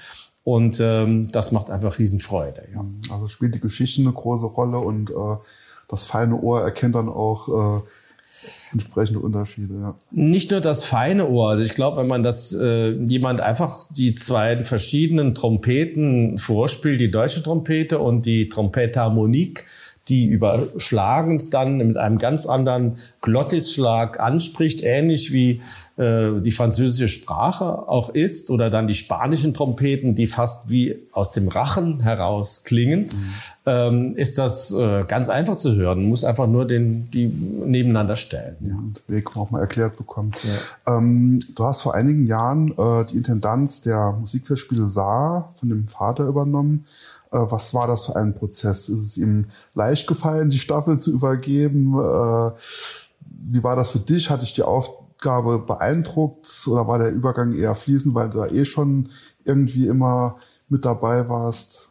Und 0.44 0.80
ähm, 0.80 1.30
das 1.30 1.52
macht 1.52 1.70
einfach 1.70 1.98
Riesenfreude. 1.98 2.64
Ja. 2.74 2.82
Mhm. 2.82 3.00
Also 3.10 3.28
spielt 3.28 3.54
die 3.54 3.60
Geschichte 3.60 4.00
eine 4.00 4.12
große 4.12 4.46
Rolle 4.46 4.78
und 4.78 5.10
äh, 5.10 5.14
das 5.88 6.06
feine 6.06 6.40
Ohr 6.40 6.62
erkennt 6.62 6.94
dann 6.94 7.08
auch 7.08 7.80
äh, 7.80 7.82
entsprechende 8.72 9.20
Unterschiede. 9.20 9.74
Ja. 9.74 9.94
Nicht 10.10 10.50
nur 10.50 10.60
das 10.60 10.84
feine 10.84 11.28
Ohr. 11.28 11.50
Also 11.50 11.64
ich 11.64 11.74
glaube, 11.74 11.98
wenn 11.98 12.06
man 12.06 12.22
das 12.22 12.52
äh, 12.54 12.92
jemand 12.92 13.40
einfach 13.40 13.86
die 13.90 14.14
zwei 14.14 14.64
verschiedenen 14.64 15.34
Trompeten 15.34 16.38
vorspielt, 16.38 17.00
die 17.00 17.10
deutsche 17.10 17.42
Trompete 17.42 17.98
und 17.98 18.26
die 18.26 18.48
Trompete 18.48 19.00
Harmonique, 19.00 19.64
die 20.08 20.26
überschlagend 20.26 21.54
dann 21.54 21.76
mit 21.76 21.96
einem 21.96 22.18
ganz 22.18 22.46
anderen 22.46 22.98
Glottisschlag 23.20 24.18
anspricht, 24.18 24.82
ähnlich 24.82 25.32
wie 25.32 25.62
äh, 25.96 26.40
die 26.40 26.52
französische 26.52 27.08
Sprache 27.08 27.88
auch 27.88 28.10
ist, 28.10 28.50
oder 28.50 28.70
dann 28.70 28.86
die 28.86 28.94
spanischen 28.94 29.52
Trompeten, 29.52 30.14
die 30.14 30.26
fast 30.26 30.70
wie 30.70 30.96
aus 31.12 31.32
dem 31.32 31.48
Rachen 31.48 32.00
heraus 32.00 32.64
klingen, 32.64 33.02
mhm. 33.02 33.34
ähm, 33.66 34.08
ist 34.16 34.38
das 34.38 34.72
äh, 34.72 35.04
ganz 35.06 35.28
einfach 35.28 35.56
zu 35.56 35.74
hören. 35.76 35.98
Man 35.98 36.08
muss 36.08 36.24
einfach 36.24 36.46
nur 36.46 36.66
den, 36.66 37.10
die 37.10 37.26
nebeneinander 37.26 38.16
stellen. 38.16 38.56
Ja, 38.60 38.74
und 38.76 39.02
Weg 39.06 39.36
auch 39.36 39.50
mal 39.50 39.60
erklärt 39.60 39.96
bekommen. 39.96 40.30
Ja. 40.86 40.96
Ähm, 40.96 41.40
du 41.54 41.64
hast 41.64 41.82
vor 41.82 41.94
einigen 41.94 42.26
Jahren 42.26 42.72
äh, 42.72 43.04
die 43.10 43.18
Intendanz 43.18 43.82
der 43.82 44.12
Musikfestspiele 44.12 44.88
Saar 44.88 45.52
von 45.56 45.68
dem 45.68 45.86
Vater 45.88 46.26
übernommen. 46.26 46.86
Äh, 47.30 47.38
was 47.38 47.74
war 47.74 47.86
das 47.86 48.06
für 48.06 48.16
ein 48.16 48.34
Prozess? 48.34 48.88
Ist 48.88 49.02
es 49.02 49.16
ihm 49.18 49.46
leicht 49.74 50.06
gefallen, 50.06 50.50
die 50.50 50.58
Staffel 50.58 50.98
zu 50.98 51.12
übergeben? 51.12 51.94
Äh, 51.94 52.50
wie 53.44 53.62
war 53.62 53.76
das 53.76 53.90
für 53.90 53.98
dich? 53.98 54.30
Hatte 54.30 54.44
ich 54.44 54.52
die 54.52 54.62
Aufgabe 55.22 55.60
beeindruckt 55.60 56.48
oder 56.66 56.88
war 56.88 56.98
der 56.98 57.10
Übergang 57.10 57.54
eher 57.54 57.76
fließend, 57.76 58.14
weil 58.14 58.28
du 58.28 58.38
da 58.38 58.46
eh 58.46 58.64
schon 58.64 59.10
irgendwie 59.44 59.86
immer 59.86 60.36
mit 60.68 60.84
dabei 60.84 61.28
warst? 61.28 61.90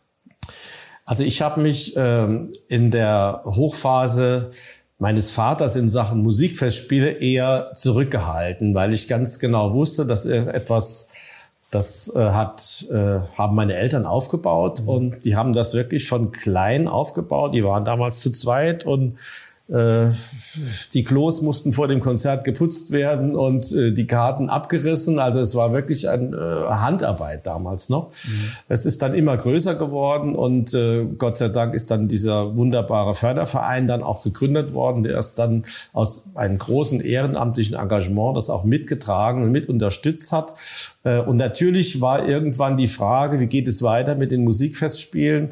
Also 1.06 1.24
ich 1.24 1.42
habe 1.42 1.62
mich 1.62 1.94
ähm, 1.96 2.50
in 2.68 2.92
der 2.92 3.42
Hochphase 3.46 4.52
meines 5.00 5.32
Vaters 5.32 5.78
in 5.78 5.88
Sachen 5.88 6.22
Musikfestspiele 6.22 7.20
eher 7.20 7.72
zurückgehalten, 7.74 8.76
weil 8.76 8.94
ich 8.94 9.08
ganz 9.08 9.40
genau 9.40 9.74
wusste, 9.74 10.06
dass 10.06 10.26
er 10.26 10.54
etwas 10.54 11.10
das 11.72 12.14
äh, 12.14 12.20
hat, 12.20 12.86
äh, 12.92 13.22
haben 13.38 13.56
meine 13.56 13.76
Eltern 13.76 14.06
aufgebaut 14.06 14.82
mhm. 14.82 14.90
und 14.90 15.24
die 15.24 15.38
haben 15.38 15.54
das 15.54 15.74
wirklich 15.74 16.06
von 16.06 16.34
klein 16.34 16.90
aufgebaut. 16.90 17.54
Die 17.54 17.64
waren 17.64 17.86
damals 17.86 18.18
zu 18.18 18.30
zweit 18.34 18.86
und 18.86 19.18
die 19.72 21.04
Klos 21.04 21.42
mussten 21.42 21.72
vor 21.72 21.88
dem 21.88 22.02
Konzert 22.02 22.44
geputzt 22.44 22.92
werden 22.92 23.38
und 23.38 23.72
äh, 23.72 23.94
die 23.94 24.06
Karten 24.06 24.50
abgerissen. 24.50 25.18
Also 25.18 25.40
es 25.40 25.56
war 25.56 25.72
wirklich 25.72 26.10
eine 26.10 26.36
äh, 26.36 26.70
Handarbeit 26.74 27.48
damals 27.48 27.88
noch. 27.88 28.10
Mhm. 28.10 28.32
Es 28.68 28.86
ist 28.86 29.02
dann 29.02 29.14
immer 29.14 29.38
größer 29.38 29.76
geworden 29.76 30.36
und 30.36 30.76
Gott 31.18 31.38
sei 31.38 31.48
Dank 31.50 31.74
ist 31.74 31.90
dann 31.92 32.08
dieser 32.08 32.56
wunderbare 32.56 33.14
Förderverein 33.14 33.88
dann 33.88 34.04
auch 34.04 34.24
gegründet 34.24 34.74
worden, 34.74 35.04
der 35.04 35.14
erst 35.14 35.40
dann 35.40 35.64
aus 35.94 36.32
einem 36.36 36.58
großen 36.58 37.00
ehrenamtlichen 37.00 37.76
Engagement 37.76 38.36
das 38.36 38.50
auch 38.50 38.66
mitgetragen 38.66 39.44
und 39.44 39.52
mit 39.52 39.70
unterstützt 39.70 40.32
hat. 40.32 40.54
Und 41.04 41.38
natürlich 41.38 42.02
war 42.02 42.28
irgendwann 42.28 42.78
die 42.78 42.88
Frage, 42.88 43.40
wie 43.40 43.48
geht 43.48 43.68
es 43.68 43.84
weiter 43.84 44.16
mit 44.16 44.32
den 44.32 44.44
Musikfestspielen? 44.44 45.52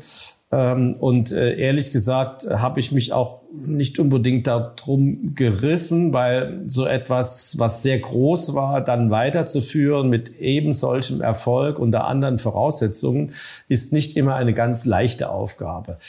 Ähm, 0.52 0.96
und 1.00 1.32
äh, 1.32 1.58
ehrlich 1.58 1.92
gesagt 1.92 2.48
habe 2.50 2.80
ich 2.80 2.92
mich 2.92 3.14
auch 3.14 3.42
nicht 3.52 4.00
unbedingt 4.00 4.48
darum 4.48 5.36
gerissen, 5.36 6.12
weil 6.12 6.64
so 6.66 6.88
etwas, 6.88 7.60
was 7.60 7.84
sehr 7.84 8.00
groß 8.00 8.56
war, 8.56 8.82
dann 8.82 9.12
weiterzuführen 9.12 10.10
mit 10.10 10.40
eben 10.40 10.74
solchem 10.74 11.22
Erfolg 11.22 11.78
unter 11.78 12.06
anderen 12.08 12.40
Voraussetzungen, 12.40 13.34
ist 13.68 13.94
nicht 13.94 14.18
immer 14.18 14.36
eine 14.36 14.54
ganz 14.54 14.86
leichte 14.86 15.30
Aufgabe. 15.30 16.00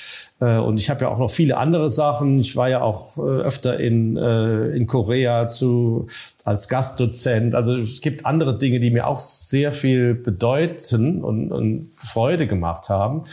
Äh, 0.40 0.56
und 0.56 0.80
ich 0.80 0.88
habe 0.88 1.02
ja 1.02 1.08
auch 1.08 1.18
noch 1.18 1.30
viele 1.30 1.58
andere 1.58 1.90
Sachen. 1.90 2.38
Ich 2.40 2.56
war 2.56 2.70
ja 2.70 2.80
auch 2.80 3.18
äh, 3.18 3.20
öfter 3.20 3.78
in, 3.78 4.16
in 4.16 4.86
Korea 4.86 5.48
zu, 5.48 6.06
als 6.44 6.68
Gastdozent. 6.68 7.54
Also 7.54 7.76
es 7.78 8.00
gibt 8.00 8.24
andere 8.24 8.56
Dinge, 8.56 8.80
die 8.80 8.90
mir 8.90 9.06
auch 9.06 9.20
sehr 9.20 9.72
viel 9.72 10.14
bedeuten 10.14 11.22
und, 11.22 11.52
und 11.52 11.90
Freude 11.98 12.46
gemacht 12.46 12.88
haben. 12.88 13.24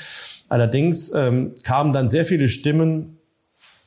Allerdings 0.49 1.13
ähm, 1.13 1.55
kamen 1.63 1.93
dann 1.93 2.07
sehr 2.07 2.25
viele 2.25 2.47
Stimmen 2.47 3.17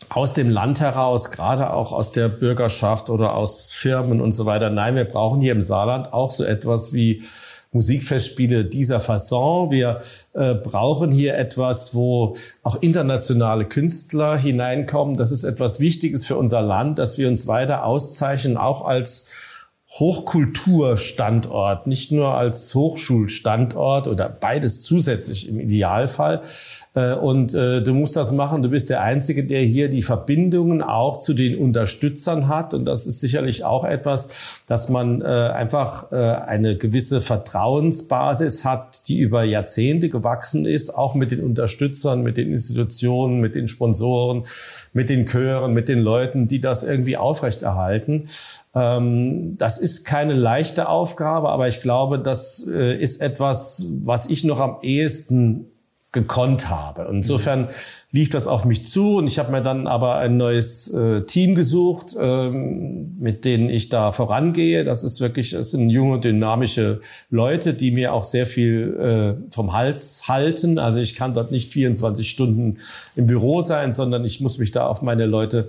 aus 0.08 0.32
dem 0.32 0.50
Land 0.50 0.80
heraus, 0.80 1.30
gerade 1.30 1.72
auch 1.72 1.92
aus 1.92 2.10
der 2.10 2.28
Bürgerschaft 2.28 3.10
oder 3.10 3.34
aus 3.34 3.72
Firmen 3.72 4.20
und 4.20 4.32
so 4.32 4.46
weiter. 4.46 4.70
Nein, 4.70 4.96
wir 4.96 5.04
brauchen 5.04 5.40
hier 5.40 5.52
im 5.52 5.62
Saarland 5.62 6.12
auch 6.12 6.30
so 6.30 6.44
etwas 6.44 6.92
wie 6.92 7.22
Musikfestspiele 7.72 8.64
dieser 8.64 8.98
Fasson. 8.98 9.70
Wir 9.70 10.00
äh, 10.32 10.54
brauchen 10.54 11.12
hier 11.12 11.36
etwas, 11.36 11.94
wo 11.94 12.34
auch 12.64 12.82
internationale 12.82 13.64
Künstler 13.64 14.36
hineinkommen. 14.36 15.16
Das 15.16 15.30
ist 15.30 15.44
etwas 15.44 15.78
Wichtiges 15.78 16.26
für 16.26 16.36
unser 16.36 16.62
Land, 16.62 16.98
dass 16.98 17.16
wir 17.16 17.28
uns 17.28 17.46
weiter 17.46 17.84
auszeichnen, 17.84 18.56
auch 18.56 18.84
als 18.84 19.30
Hochkulturstandort, 19.92 21.88
nicht 21.88 22.12
nur 22.12 22.36
als 22.36 22.72
Hochschulstandort 22.76 24.06
oder 24.06 24.28
beides 24.28 24.82
zusätzlich 24.82 25.48
im 25.48 25.58
Idealfall. 25.58 26.42
Äh, 26.94 27.14
und 27.14 27.54
äh, 27.54 27.82
du 27.82 27.94
musst 27.94 28.16
das 28.16 28.30
machen. 28.30 28.62
Du 28.62 28.68
bist 28.68 28.88
der 28.88 29.02
Einzige, 29.02 29.44
der 29.44 29.62
hier 29.62 29.88
die 29.88 30.02
Verbindungen 30.02 30.80
auch 30.80 31.18
zu 31.18 31.34
den 31.34 31.58
Unterstützern 31.58 32.46
hat. 32.46 32.72
Und 32.72 32.84
das 32.84 33.08
ist 33.08 33.18
sicherlich 33.18 33.64
auch 33.64 33.84
etwas, 33.84 34.62
dass 34.68 34.90
man 34.90 35.22
äh, 35.22 35.24
einfach 35.24 36.12
eine 36.12 36.76
gewisse 36.76 37.20
Vertrauensbasis 37.20 38.64
hat, 38.64 39.08
die 39.08 39.18
über 39.18 39.42
Jahrzehnte 39.42 40.08
gewachsen 40.08 40.66
ist, 40.66 40.90
auch 40.90 41.14
mit 41.14 41.32
den 41.32 41.42
Unterstützern, 41.42 42.22
mit 42.22 42.36
den 42.36 42.50
Institutionen, 42.50 43.40
mit 43.40 43.54
den 43.54 43.66
Sponsoren, 43.66 44.44
mit 44.92 45.10
den 45.10 45.26
Chören, 45.26 45.72
mit 45.72 45.88
den 45.88 46.00
Leuten, 46.00 46.46
die 46.46 46.60
das 46.60 46.84
irgendwie 46.84 47.16
aufrechterhalten. 47.16 48.28
Ähm, 48.74 49.56
das 49.58 49.78
ist 49.78 50.04
keine 50.04 50.34
leichte 50.34 50.88
Aufgabe, 50.88 51.48
aber 51.48 51.66
ich 51.68 51.80
glaube, 51.80 52.20
das 52.20 52.66
äh, 52.68 52.96
ist 52.96 53.20
etwas, 53.20 53.86
was 54.02 54.30
ich 54.30 54.44
noch 54.44 54.60
am 54.60 54.78
ehesten 54.82 55.69
gekonnt 56.12 56.68
habe. 56.68 57.06
Insofern 57.08 57.68
lief 58.10 58.30
das 58.30 58.48
auf 58.48 58.64
mich 58.64 58.84
zu 58.84 59.18
und 59.18 59.28
ich 59.28 59.38
habe 59.38 59.52
mir 59.52 59.62
dann 59.62 59.86
aber 59.86 60.16
ein 60.16 60.36
neues 60.36 60.92
äh, 60.92 61.22
Team 61.22 61.54
gesucht, 61.54 62.16
ähm, 62.18 63.16
mit 63.20 63.44
denen 63.44 63.70
ich 63.70 63.88
da 63.90 64.10
vorangehe. 64.10 64.82
Das 64.82 65.04
ist 65.04 65.20
wirklich, 65.20 65.52
es 65.52 65.70
sind 65.70 65.88
junge, 65.88 66.18
dynamische 66.18 67.00
Leute, 67.30 67.74
die 67.74 67.92
mir 67.92 68.12
auch 68.12 68.24
sehr 68.24 68.46
viel 68.46 69.38
äh, 69.38 69.54
vom 69.54 69.72
Hals 69.72 70.24
halten. 70.26 70.80
Also 70.80 70.98
ich 70.98 71.14
kann 71.14 71.32
dort 71.32 71.52
nicht 71.52 71.72
24 71.72 72.28
Stunden 72.28 72.78
im 73.14 73.26
Büro 73.26 73.62
sein, 73.62 73.92
sondern 73.92 74.24
ich 74.24 74.40
muss 74.40 74.58
mich 74.58 74.72
da 74.72 74.88
auf 74.88 75.02
meine 75.02 75.26
Leute 75.26 75.68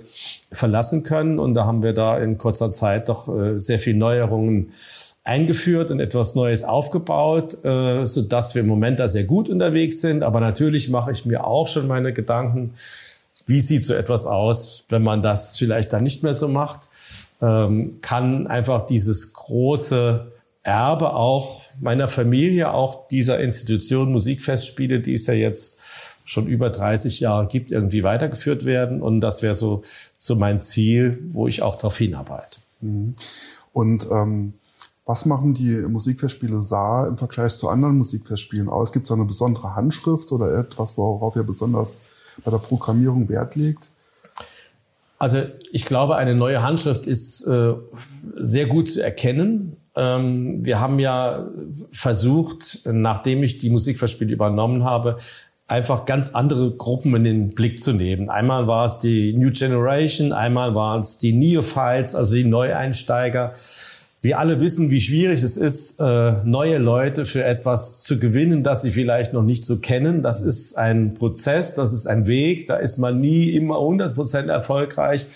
verlassen 0.50 1.04
können. 1.04 1.38
Und 1.38 1.54
da 1.54 1.66
haben 1.66 1.84
wir 1.84 1.92
da 1.92 2.18
in 2.18 2.36
kurzer 2.36 2.70
Zeit 2.70 3.08
doch 3.08 3.28
äh, 3.28 3.60
sehr 3.60 3.78
viel 3.78 3.94
Neuerungen 3.94 4.72
eingeführt 5.24 5.90
und 5.90 6.00
etwas 6.00 6.34
Neues 6.34 6.64
aufgebaut, 6.64 7.64
äh, 7.64 8.04
so 8.04 8.22
dass 8.22 8.54
wir 8.54 8.62
im 8.62 8.68
Moment 8.68 8.98
da 8.98 9.06
sehr 9.06 9.24
gut 9.24 9.48
unterwegs 9.48 10.00
sind. 10.00 10.22
Aber 10.22 10.40
natürlich 10.40 10.88
mache 10.88 11.12
ich 11.12 11.24
mir 11.24 11.46
auch 11.46 11.68
schon 11.68 11.86
meine 11.86 12.12
Gedanken, 12.12 12.74
wie 13.46 13.60
sieht 13.60 13.84
so 13.84 13.94
etwas 13.94 14.26
aus, 14.26 14.84
wenn 14.88 15.02
man 15.02 15.22
das 15.22 15.56
vielleicht 15.56 15.92
dann 15.92 16.02
nicht 16.02 16.22
mehr 16.22 16.34
so 16.34 16.48
macht? 16.48 16.88
Ähm, 17.40 17.98
kann 18.00 18.46
einfach 18.46 18.86
dieses 18.86 19.32
große 19.32 20.26
Erbe 20.62 21.14
auch 21.14 21.62
meiner 21.80 22.06
Familie, 22.06 22.72
auch 22.72 23.08
dieser 23.08 23.40
Institution 23.40 24.12
Musikfestspiele, 24.12 25.00
die 25.00 25.14
es 25.14 25.26
ja 25.26 25.34
jetzt 25.34 25.80
schon 26.24 26.46
über 26.46 26.70
30 26.70 27.18
Jahre 27.20 27.46
gibt, 27.48 27.72
irgendwie 27.72 28.04
weitergeführt 28.04 28.64
werden. 28.64 29.02
Und 29.02 29.20
das 29.20 29.42
wäre 29.42 29.54
so, 29.54 29.82
so 30.14 30.36
mein 30.36 30.60
Ziel, 30.60 31.18
wo 31.30 31.48
ich 31.48 31.62
auch 31.62 31.74
darauf 31.76 31.98
hinarbeite. 31.98 32.60
Mhm. 32.80 33.12
Und 33.72 34.06
ähm, 34.12 34.54
was 35.04 35.26
machen 35.26 35.54
die 35.54 35.78
Musikfestspiele 35.78 36.60
Saar 36.60 37.08
im 37.08 37.18
Vergleich 37.18 37.54
zu 37.56 37.68
anderen 37.68 37.98
Musikfestspielen 37.98 38.68
aus? 38.68 38.92
Gibt 38.92 39.04
es 39.04 39.08
da 39.08 39.14
eine 39.14 39.24
besondere 39.24 39.74
Handschrift 39.74 40.30
oder 40.32 40.56
etwas, 40.58 40.96
worauf 40.96 41.34
ihr 41.34 41.42
besonders 41.42 42.04
bei 42.44 42.50
der 42.50 42.58
Programmierung 42.58 43.28
Wert 43.28 43.56
legt? 43.56 43.90
Also 45.18 45.42
ich 45.70 45.84
glaube, 45.84 46.16
eine 46.16 46.34
neue 46.34 46.62
Handschrift 46.62 47.06
ist 47.06 47.46
äh, 47.46 47.74
sehr 48.36 48.66
gut 48.66 48.90
zu 48.90 49.02
erkennen. 49.02 49.76
Ähm, 49.94 50.64
wir 50.64 50.80
haben 50.80 50.98
ja 50.98 51.46
versucht, 51.90 52.80
nachdem 52.90 53.42
ich 53.42 53.58
die 53.58 53.70
Musikverspiele 53.70 54.32
übernommen 54.32 54.84
habe, 54.84 55.16
einfach 55.68 56.04
ganz 56.06 56.34
andere 56.34 56.72
Gruppen 56.72 57.14
in 57.16 57.24
den 57.24 57.54
Blick 57.54 57.80
zu 57.80 57.92
nehmen. 57.92 58.30
Einmal 58.30 58.66
war 58.66 58.84
es 58.84 58.98
die 58.98 59.32
New 59.32 59.50
Generation, 59.50 60.32
einmal 60.32 60.74
waren 60.74 61.00
es 61.00 61.18
die 61.18 61.32
Neophytes, 61.32 62.14
also 62.14 62.34
die 62.34 62.44
Neueinsteiger. 62.44 63.52
Wir 64.24 64.38
alle 64.38 64.60
wissen, 64.60 64.92
wie 64.92 65.00
schwierig 65.00 65.42
es 65.42 65.56
ist, 65.56 65.98
äh, 65.98 66.34
neue 66.44 66.78
Leute 66.78 67.24
für 67.24 67.42
etwas 67.42 68.04
zu 68.04 68.20
gewinnen, 68.20 68.62
das 68.62 68.82
sie 68.82 68.92
vielleicht 68.92 69.32
noch 69.32 69.42
nicht 69.42 69.64
so 69.64 69.78
kennen. 69.78 70.22
Das 70.22 70.42
ist 70.42 70.78
ein 70.78 71.14
Prozess, 71.14 71.74
das 71.74 71.92
ist 71.92 72.06
ein 72.06 72.28
Weg, 72.28 72.66
da 72.66 72.76
ist 72.76 72.98
man 72.98 73.18
nie 73.18 73.50
immer 73.50 73.80
100 73.80 74.14
Prozent 74.14 74.48
erfolgreich. 74.48 75.26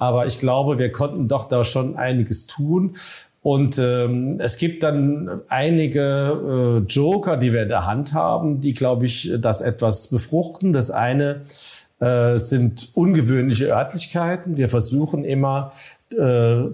Aber 0.00 0.26
ich 0.26 0.40
glaube, 0.40 0.78
wir 0.78 0.90
konnten 0.90 1.28
doch 1.28 1.44
da 1.44 1.62
schon 1.62 1.94
einiges 1.94 2.48
tun. 2.48 2.96
Und 3.40 3.78
ähm, 3.78 4.40
es 4.40 4.56
gibt 4.56 4.82
dann 4.82 5.42
einige 5.48 6.82
äh, 6.82 6.92
Joker, 6.92 7.36
die 7.36 7.52
wir 7.52 7.62
in 7.62 7.68
der 7.68 7.86
Hand 7.86 8.14
haben, 8.14 8.58
die, 8.58 8.72
glaube 8.72 9.06
ich, 9.06 9.32
das 9.38 9.60
etwas 9.60 10.08
befruchten. 10.08 10.72
Das 10.72 10.90
eine 10.90 11.42
äh, 12.00 12.36
sind 12.36 12.88
ungewöhnliche 12.94 13.66
Örtlichkeiten. 13.66 14.56
Wir 14.56 14.68
versuchen 14.68 15.24
immer, 15.24 15.70
äh, 16.18 16.64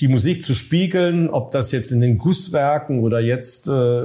die 0.00 0.08
Musik 0.08 0.44
zu 0.44 0.54
spiegeln, 0.54 1.28
ob 1.28 1.50
das 1.50 1.72
jetzt 1.72 1.90
in 1.90 2.00
den 2.00 2.18
Gusswerken 2.18 3.00
oder 3.00 3.18
jetzt 3.18 3.68
äh, 3.68 4.02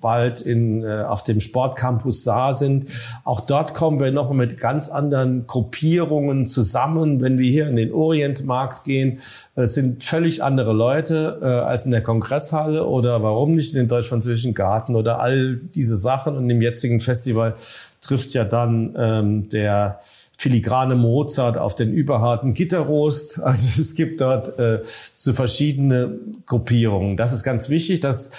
bald 0.00 0.40
in, 0.40 0.82
äh, 0.82 1.02
auf 1.02 1.24
dem 1.24 1.40
Sportcampus 1.40 2.24
Saar 2.24 2.54
sind. 2.54 2.86
Auch 3.24 3.40
dort 3.40 3.74
kommen 3.74 4.00
wir 4.00 4.10
noch 4.12 4.32
mit 4.32 4.58
ganz 4.58 4.88
anderen 4.88 5.46
Gruppierungen 5.46 6.46
zusammen. 6.46 7.20
Wenn 7.20 7.38
wir 7.38 7.50
hier 7.50 7.68
in 7.68 7.76
den 7.76 7.92
Orientmarkt 7.92 8.84
gehen, 8.84 9.18
äh, 9.56 9.66
sind 9.66 10.02
völlig 10.02 10.42
andere 10.42 10.72
Leute 10.72 11.38
äh, 11.42 11.46
als 11.46 11.84
in 11.84 11.90
der 11.90 12.02
Kongresshalle 12.02 12.86
oder 12.86 13.22
warum 13.22 13.54
nicht 13.54 13.74
in 13.74 13.80
den 13.80 13.88
deutsch-französischen 13.88 14.54
Garten 14.54 14.94
oder 14.94 15.20
all 15.20 15.56
diese 15.74 15.98
Sachen. 15.98 16.34
Und 16.36 16.48
im 16.48 16.62
jetzigen 16.62 17.00
Festival 17.00 17.56
trifft 18.00 18.32
ja 18.32 18.44
dann 18.44 18.94
ähm, 18.98 19.48
der 19.50 20.00
filigrane 20.46 20.94
Mozart 20.94 21.58
auf 21.58 21.74
den 21.74 21.92
überharten 21.92 22.54
Gitterrost. 22.54 23.40
Also 23.46 23.80
es 23.80 23.96
gibt 23.96 24.20
dort 24.20 24.58
äh, 24.60 24.80
so 24.84 25.32
verschiedene 25.32 26.18
Gruppierungen. 26.46 27.16
Das 27.16 27.32
ist 27.32 27.42
ganz 27.42 27.68
wichtig. 27.68 27.98
Dass, 27.98 28.30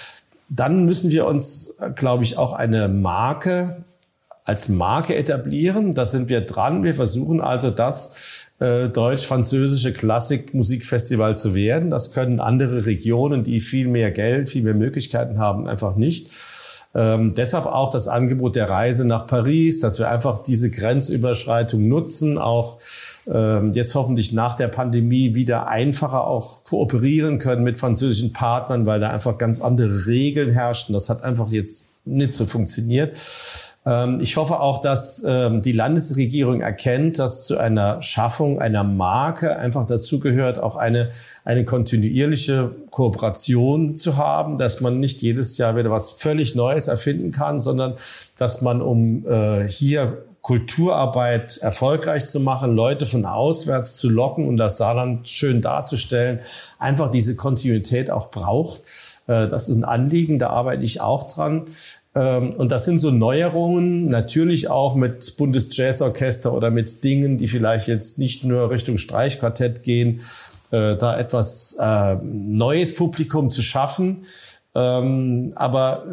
dann 0.48 0.86
müssen 0.86 1.12
wir 1.12 1.26
uns, 1.26 1.76
glaube 1.96 2.24
ich, 2.24 2.38
auch 2.38 2.54
eine 2.54 2.88
Marke 2.88 3.84
als 4.46 4.70
Marke 4.70 5.16
etablieren. 5.16 5.94
Da 5.94 6.06
sind 6.06 6.30
wir 6.30 6.42
dran. 6.42 6.84
Wir 6.84 6.94
versuchen 6.94 7.42
also 7.42 7.72
das 7.72 8.16
äh, 8.60 8.88
deutsch-französische 8.88 9.92
Klassikmusikfestival 9.92 11.36
zu 11.36 11.54
werden. 11.54 11.90
Das 11.90 12.14
können 12.14 12.40
andere 12.40 12.86
Regionen, 12.86 13.44
die 13.44 13.60
viel 13.60 13.88
mehr 13.88 14.12
Geld, 14.12 14.50
viel 14.50 14.64
mehr 14.64 14.76
Möglichkeiten 14.76 15.40
haben, 15.40 15.68
einfach 15.68 15.98
nicht. 15.98 16.30
Ähm, 16.98 17.34
deshalb 17.36 17.68
auch 17.68 17.92
das 17.92 18.08
Angebot 18.08 18.56
der 18.56 18.72
Reise 18.72 19.06
nach 19.06 19.27
Paris, 19.27 19.82
dass 19.82 20.00
wir 20.00 20.10
einfach 20.10 20.42
diese 20.42 20.72
Grenzüberschreitung 20.72 21.88
nutzen, 21.88 22.39
auch 22.39 22.80
ähm, 23.32 23.72
jetzt 23.74 23.94
hoffentlich 23.94 24.34
nach 24.34 24.56
der 24.56 24.68
Pandemie 24.68 25.36
wieder 25.36 25.68
einfacher 25.68 26.25
auch 26.25 26.63
kooperieren 26.63 27.38
können 27.38 27.63
mit 27.63 27.77
französischen 27.77 28.34
Partnern, 28.34 28.88
weil 28.88 29.00
da 29.00 29.12
einfach 29.12 29.38
ganz 29.38 29.62
andere 29.62 30.08
Regeln 30.08 30.50
herrschen. 30.50 30.94
Das 30.94 31.08
hat 31.12 31.24
einfach 31.24 31.50
jetzt 31.51 31.89
nicht 32.04 32.34
so 32.34 32.48
funktioniert. 32.48 33.16
Ähm, 33.88 34.20
ich 34.20 34.36
hoffe 34.36 34.60
auch, 34.60 34.82
dass 34.82 35.24
ähm, 35.25 35.62
die 35.62 35.72
Landesregierung 35.72 36.60
erkennt, 36.60 37.20
dass 37.20 37.46
zu 37.46 37.58
einer 37.58 38.01
Schaffung 38.01 38.60
einer 38.60 38.84
Marke 38.84 39.58
einfach 39.58 39.86
dazugehört, 39.86 40.60
auch 40.60 40.75
eine, 40.75 41.10
eine 41.46 41.63
kontinuierliche 41.63 42.72
Kooperation 42.91 43.96
zu 43.96 44.17
haben, 44.17 44.58
dass 44.58 44.82
man 44.82 45.00
nicht 45.00 45.22
jedes 45.22 45.58
Jahr 45.58 45.77
wieder 45.77 45.89
was 45.89 46.12
völlig 46.12 46.53
Neues 46.53 46.89
erfinden 46.89 47.32
kann, 47.32 47.60
sondern 47.60 47.96
dass 48.38 48.62
man, 48.62 48.82
um 48.82 49.25
äh, 49.25 49.67
hier 49.70 50.17
Kulturarbeit 50.41 51.58
erfolgreich 51.58 52.25
zu 52.25 52.39
machen, 52.39 52.74
Leute 52.74 53.06
von 53.06 53.25
auswärts 53.25 53.97
zu 53.97 54.10
locken 54.10 54.47
und 54.47 54.56
das 54.56 54.78
Saarland 54.78 55.28
schön 55.28 55.62
darzustellen, 55.62 56.39
einfach 56.80 57.12
diese 57.12 57.36
Kontinuität 57.36 58.10
auch 58.10 58.32
braucht. 58.32 58.82
Äh, 59.28 59.47
das 59.47 59.69
ist 59.69 59.78
ein 59.78 59.84
Anliegen, 59.84 60.39
da 60.39 60.50
arbeite 60.50 60.86
ich 60.86 61.02
auch 61.02 61.28
dran. 61.28 61.65
Ähm, 62.17 62.53
und 62.53 62.71
das 62.71 62.86
sind 62.86 62.97
so 62.97 63.12
Neuerungen, 63.12 64.10
natürlich 64.10 64.69
auch 64.69 64.95
mit 64.95 65.38
Bundesjazzorchester 65.38 66.51
oder 66.51 66.71
mit 66.71 67.03
Dingen, 67.03 67.38
die 67.38 67.47
vielleicht 67.47 67.88
jetzt 67.88 68.17
nicht 68.17 68.43
nur 68.43 68.71
Richtung 68.71 68.97
Streichquartett 68.97 69.84
gehen, 69.84 70.21
äh, 70.71 70.95
da 70.95 71.17
etwas 71.17 71.77
äh, 71.80 72.15
neues 72.23 72.95
Publikum 72.95 73.51
zu 73.51 73.62
schaffen. 73.62 74.25
Ähm, 74.73 75.53
aber 75.56 76.06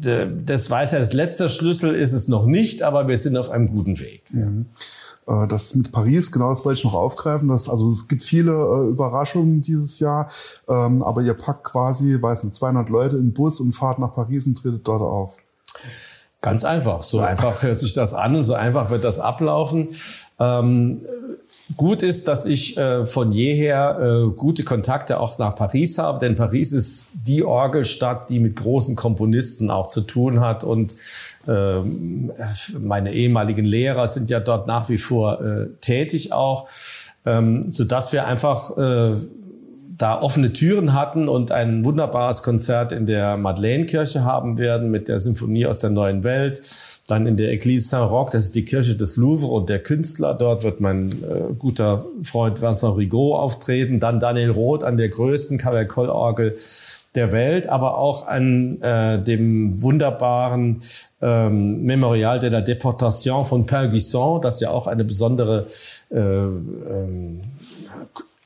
das 0.00 0.70
weiß 0.70 0.92
er, 0.92 1.00
als 1.00 1.12
letzter 1.12 1.48
Schlüssel 1.48 1.94
ist 1.94 2.12
es 2.12 2.28
noch 2.28 2.46
nicht, 2.46 2.82
aber 2.82 3.08
wir 3.08 3.16
sind 3.16 3.36
auf 3.36 3.50
einem 3.50 3.68
guten 3.68 3.98
Weg. 3.98 4.22
Mhm. 4.32 4.66
Äh, 5.28 5.46
das 5.46 5.74
mit 5.74 5.92
Paris, 5.92 6.32
genau 6.32 6.50
das 6.50 6.64
wollte 6.64 6.78
ich 6.78 6.84
noch 6.84 6.94
aufgreifen. 6.94 7.48
Das, 7.48 7.68
also 7.68 7.90
es 7.90 8.08
gibt 8.08 8.22
viele 8.22 8.52
äh, 8.52 8.88
Überraschungen 8.88 9.60
dieses 9.60 10.00
Jahr, 10.00 10.30
ähm, 10.68 11.02
aber 11.02 11.22
ihr 11.22 11.34
packt 11.34 11.64
quasi, 11.64 12.20
weiß 12.20 12.44
nicht, 12.44 12.56
200 12.56 12.88
Leute 12.88 13.16
in 13.16 13.22
den 13.22 13.32
Bus 13.32 13.60
und 13.60 13.72
fahrt 13.74 13.98
nach 13.98 14.14
Paris 14.14 14.46
und 14.46 14.56
tretet 14.56 14.86
dort 14.88 15.02
auf. 15.02 15.36
Ganz 16.40 16.64
einfach. 16.64 17.02
So 17.02 17.20
einfach 17.20 17.62
hört 17.62 17.78
sich 17.78 17.94
das 17.94 18.14
an 18.14 18.36
und 18.36 18.42
so 18.42 18.54
einfach 18.54 18.90
wird 18.90 19.04
das 19.04 19.18
ablaufen. 19.18 19.88
Ähm, 20.38 21.02
Gut 21.76 22.02
ist, 22.02 22.28
dass 22.28 22.46
ich 22.46 22.78
äh, 22.78 23.04
von 23.06 23.30
jeher 23.30 23.98
äh, 24.00 24.30
gute 24.34 24.64
Kontakte 24.64 25.20
auch 25.20 25.38
nach 25.38 25.54
Paris 25.54 25.98
habe, 25.98 26.18
denn 26.18 26.34
Paris 26.34 26.72
ist 26.72 27.08
die 27.12 27.44
Orgelstadt, 27.44 28.30
die 28.30 28.40
mit 28.40 28.56
großen 28.56 28.96
Komponisten 28.96 29.70
auch 29.70 29.88
zu 29.88 30.00
tun 30.00 30.40
hat 30.40 30.64
und 30.64 30.96
äh, 31.46 31.80
meine 32.80 33.12
ehemaligen 33.12 33.66
Lehrer 33.66 34.06
sind 34.06 34.30
ja 34.30 34.40
dort 34.40 34.66
nach 34.66 34.88
wie 34.88 34.96
vor 34.96 35.42
äh, 35.42 35.68
tätig 35.82 36.32
auch, 36.32 36.68
ähm, 37.26 37.62
so 37.62 37.84
dass 37.84 38.14
wir 38.14 38.26
einfach 38.26 38.76
äh, 38.78 39.12
da 39.98 40.22
offene 40.22 40.52
Türen 40.52 40.94
hatten 40.94 41.28
und 41.28 41.50
ein 41.50 41.84
wunderbares 41.84 42.44
Konzert 42.44 42.92
in 42.92 43.04
der 43.04 43.36
Madeleine-Kirche 43.36 44.24
haben 44.24 44.56
werden 44.56 44.90
mit 44.90 45.08
der 45.08 45.18
Symphonie 45.18 45.66
aus 45.66 45.80
der 45.80 45.90
neuen 45.90 46.22
Welt. 46.22 46.62
Dann 47.08 47.26
in 47.26 47.36
der 47.36 47.52
Église 47.52 47.88
Saint-Roch, 47.88 48.30
das 48.30 48.44
ist 48.44 48.54
die 48.54 48.64
Kirche 48.64 48.94
des 48.94 49.16
Louvre 49.16 49.48
und 49.48 49.68
der 49.68 49.82
Künstler. 49.82 50.34
Dort 50.34 50.62
wird 50.62 50.80
mein 50.80 51.10
äh, 51.10 51.52
guter 51.58 52.06
Freund 52.22 52.62
Vincent 52.62 52.96
Rigaud 52.96 53.40
auftreten. 53.40 53.98
Dann 53.98 54.20
Daniel 54.20 54.50
Roth 54.50 54.84
an 54.84 54.96
der 54.96 55.08
größten 55.08 55.58
Cavalcoll-Orgel 55.58 56.56
der 57.16 57.32
Welt, 57.32 57.68
aber 57.68 57.98
auch 57.98 58.28
an 58.28 58.80
äh, 58.82 59.20
dem 59.20 59.82
wunderbaren 59.82 60.80
ähm, 61.20 61.82
Memorial 61.82 62.38
de 62.38 62.50
la 62.50 62.60
Déportation 62.60 63.44
von 63.44 63.66
Père 63.66 64.40
das 64.40 64.60
ja 64.60 64.70
auch 64.70 64.86
eine 64.86 65.04
besondere 65.04 65.66
äh, 66.10 66.18
ähm, 66.18 67.40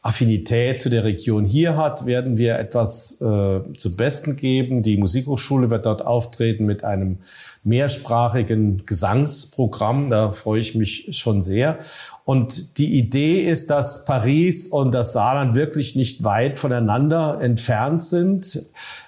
Affinität 0.03 0.81
zu 0.81 0.91
der 0.91 1.05
Region 1.05 1.45
hier 1.45 1.77
hat, 1.77 2.07
werden 2.07 2.37
wir 2.37 2.59
etwas 2.59 3.21
äh, 3.21 3.61
zum 3.77 3.97
Besten 3.97 4.35
geben. 4.35 4.83
Die 4.83 4.97
Musikhochschule 4.97 5.71
wird 5.71 5.87
dort 5.87 6.05
auftreten 6.05 6.67
mit 6.67 6.83
einem 6.83 7.19
mehrsprachigen 7.65 8.85
Gesangsprogramm. 8.87 10.11
Da 10.11 10.29
freue 10.29 10.61
ich 10.61 10.75
mich 10.75 11.09
schon 11.17 11.41
sehr. 11.43 11.79
Und 12.25 12.79
die 12.79 12.99
Idee 12.99 13.41
ist, 13.43 13.71
dass 13.71 14.05
Paris 14.05 14.69
und 14.69 14.93
das 14.93 15.13
Saarland 15.13 15.55
wirklich 15.55 15.97
nicht 15.97 16.25
weit 16.25 16.59
voneinander 16.59 17.39
entfernt 17.41 18.03
sind. 18.03 18.67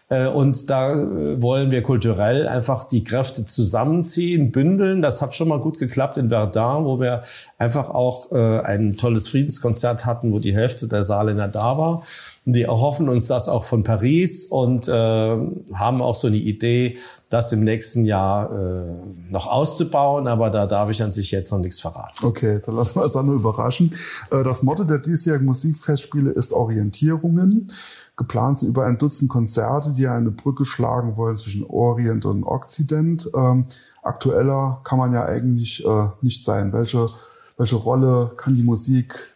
Äh, 0.08 0.28
und 0.28 0.70
da 0.70 0.92
äh, 0.92 1.42
wollen 1.42 1.70
wir 1.70 1.82
kulturell 1.82 2.46
einfach 2.46 2.84
die 2.84 3.04
Kräfte 3.04 3.44
zusammenziehen, 3.44 4.52
bündeln. 4.52 5.02
Das 5.02 5.22
hat 5.22 5.34
schon 5.34 5.48
mal 5.48 5.60
gut 5.60 5.78
geklappt 5.78 6.16
in 6.16 6.28
Verdun, 6.28 6.84
wo 6.84 7.00
wir 7.00 7.22
einfach 7.58 7.90
auch 7.90 8.30
äh, 8.32 8.60
ein 8.60 8.96
tolles 8.96 9.28
Friedenskonzert 9.28 10.06
hatten, 10.06 10.32
wo 10.32 10.38
die 10.38 10.54
Hälfte 10.54 10.88
der 10.88 11.02
Saarländer 11.02 11.48
da 11.48 11.78
war. 11.78 12.02
Die 12.46 12.62
erhoffen 12.62 13.08
uns 13.08 13.26
das 13.26 13.48
auch 13.48 13.64
von 13.64 13.84
Paris 13.84 14.44
und 14.44 14.86
äh, 14.86 14.92
haben 14.92 16.02
auch 16.02 16.14
so 16.14 16.26
eine 16.26 16.36
Idee, 16.36 16.98
das 17.30 17.52
im 17.52 17.64
nächsten 17.64 18.04
Jahr 18.04 18.52
äh, 18.52 18.92
noch 19.30 19.46
auszubauen, 19.46 20.28
aber 20.28 20.50
da 20.50 20.66
darf 20.66 20.90
ich 20.90 21.02
an 21.02 21.10
sich 21.10 21.30
jetzt 21.30 21.50
noch 21.52 21.58
nichts 21.58 21.80
verraten. 21.80 22.24
Okay, 22.24 22.60
dann 22.64 22.76
lassen 22.76 22.96
wir 22.96 23.04
uns 23.04 23.16
auch 23.16 23.22
nur 23.22 23.36
überraschen. 23.36 23.94
Äh, 24.30 24.42
das 24.44 24.62
Motto 24.62 24.84
der 24.84 24.98
diesjährigen 24.98 25.46
Musikfestspiele 25.46 26.32
ist 26.32 26.52
Orientierungen. 26.52 27.72
Geplant 28.16 28.58
sind 28.58 28.68
über 28.68 28.84
ein 28.84 28.98
Dutzend 28.98 29.30
Konzerte, 29.30 29.92
die 29.92 30.06
eine 30.06 30.30
Brücke 30.30 30.66
schlagen 30.66 31.16
wollen 31.16 31.36
zwischen 31.36 31.64
Orient 31.64 32.26
und 32.26 32.44
Okzident. 32.44 33.30
Ähm, 33.34 33.64
aktueller 34.02 34.82
kann 34.84 34.98
man 34.98 35.14
ja 35.14 35.24
eigentlich 35.24 35.84
äh, 35.84 36.08
nicht 36.20 36.44
sein. 36.44 36.74
Welche, 36.74 37.08
welche 37.56 37.76
Rolle 37.76 38.32
kann 38.36 38.54
die 38.54 38.62
Musik 38.62 39.30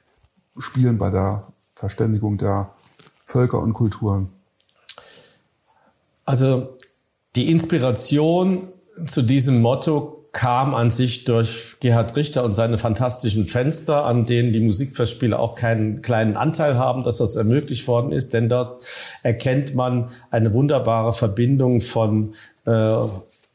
spielen 0.58 0.98
bei 0.98 1.08
der 1.08 1.44
Verständigung 1.74 2.36
der 2.36 2.70
Völker 3.28 3.60
und 3.60 3.74
Kulturen? 3.74 4.30
Also 6.24 6.74
die 7.36 7.50
Inspiration 7.50 8.68
zu 9.04 9.22
diesem 9.22 9.60
Motto 9.60 10.24
kam 10.32 10.74
an 10.74 10.90
sich 10.90 11.24
durch 11.24 11.76
Gerhard 11.80 12.16
Richter 12.16 12.44
und 12.44 12.54
seine 12.54 12.78
fantastischen 12.78 13.46
Fenster, 13.46 14.04
an 14.04 14.24
denen 14.24 14.52
die 14.52 14.60
Musikfestspiele 14.60 15.38
auch 15.38 15.56
keinen 15.56 16.00
kleinen 16.00 16.36
Anteil 16.36 16.76
haben, 16.76 17.02
dass 17.02 17.18
das 17.18 17.36
ermöglicht 17.36 17.86
worden 17.86 18.12
ist. 18.12 18.32
Denn 18.34 18.48
dort 18.48 18.82
erkennt 19.22 19.74
man 19.74 20.10
eine 20.30 20.54
wunderbare 20.54 21.12
Verbindung 21.12 21.80
von 21.80 22.34
äh, 22.66 22.96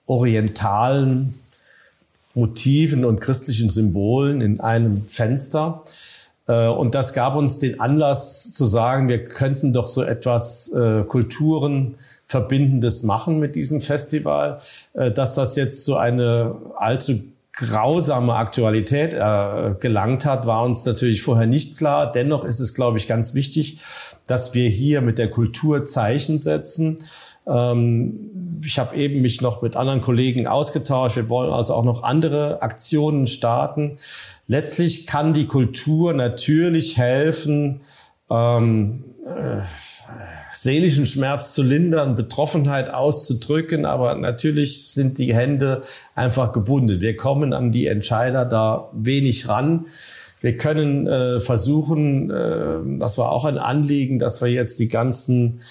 orientalen 0.06 1.34
Motiven 2.36 3.06
und 3.06 3.22
christlichen 3.22 3.70
Symbolen 3.70 4.42
in 4.42 4.60
einem 4.60 5.08
Fenster. 5.08 5.84
Äh, 6.48 6.68
und 6.68 6.96
das 6.96 7.14
gab 7.14 7.36
uns 7.36 7.60
den 7.60 7.80
Anlass 7.80 8.54
zu 8.54 8.66
sagen, 8.66 9.08
wir 9.08 9.24
könnten 9.24 9.74
doch 9.74 9.88
so 9.88 10.04
etwas 10.04 10.72
äh, 10.74 11.04
Kulturen 11.04 11.96
machen 13.04 13.40
mit 13.40 13.56
diesem 13.56 13.80
Festival. 13.82 14.58
Äh, 14.94 15.12
dass 15.12 15.36
das 15.36 15.56
jetzt 15.56 15.86
so 15.86 15.96
eine 15.96 16.56
allzu 16.76 17.20
grausame 17.56 18.34
Aktualität 18.34 19.14
äh, 19.14 19.76
gelangt 19.80 20.26
hat, 20.26 20.48
war 20.48 20.64
uns 20.64 20.86
natürlich 20.86 21.22
vorher 21.22 21.46
nicht 21.46 21.78
klar. 21.78 22.12
Dennoch 22.12 22.44
ist 22.44 22.60
es, 22.60 22.74
glaube 22.74 22.98
ich, 22.98 23.08
ganz 23.08 23.36
wichtig, 23.36 23.80
dass 24.26 24.56
wir 24.56 24.70
hier 24.70 25.02
mit 25.02 25.20
der 25.20 25.30
Kultur 25.30 25.86
Zeichen 25.86 26.40
setzen. 26.40 27.00
Ähm, 27.48 28.62
ich 28.66 28.80
habe 28.80 28.96
eben 28.96 29.22
mich 29.22 29.42
noch 29.42 29.62
mit 29.62 29.76
anderen 29.76 30.02
Kollegen 30.02 30.48
ausgetauscht. 30.48 31.16
Wir 31.16 31.30
wollen 31.30 31.52
also 31.52 31.74
auch 31.74 31.84
noch 31.84 32.04
andere 32.04 32.62
Aktionen 32.62 33.28
starten. 33.28 33.98
Letztlich 34.48 35.08
kann 35.08 35.34
die 35.34 35.46
Kultur 35.46 36.14
natürlich 36.14 36.98
helfen, 36.98 37.82
ähm, 38.30 39.04
äh, 39.26 39.62
seelischen 40.54 41.06
Schmerz 41.06 41.54
zu 41.54 41.64
lindern, 41.64 42.16
Betroffenheit 42.16 42.90
auszudrücken, 42.90 43.86
aber 43.86 44.16
natürlich 44.16 44.88
sind 44.88 45.18
die 45.18 45.34
Hände 45.34 45.82
einfach 46.16 46.52
gebunden. 46.52 47.02
Wir 47.02 47.16
kommen 47.18 47.54
an 47.54 47.72
die 47.72 47.88
Entscheider 47.88 48.46
da 48.46 48.90
wenig 48.94 49.48
ran. 49.48 49.88
Wir 50.42 50.58
können 50.58 51.08
äh, 51.08 51.40
versuchen, 51.40 52.30
äh, 52.30 53.00
das 53.00 53.18
war 53.18 53.32
auch 53.32 53.46
ein 53.46 53.58
Anliegen, 53.58 54.20
dass 54.20 54.42
wir 54.42 54.50
jetzt 54.50 54.80
die 54.80 54.90
ganzen 54.90 55.62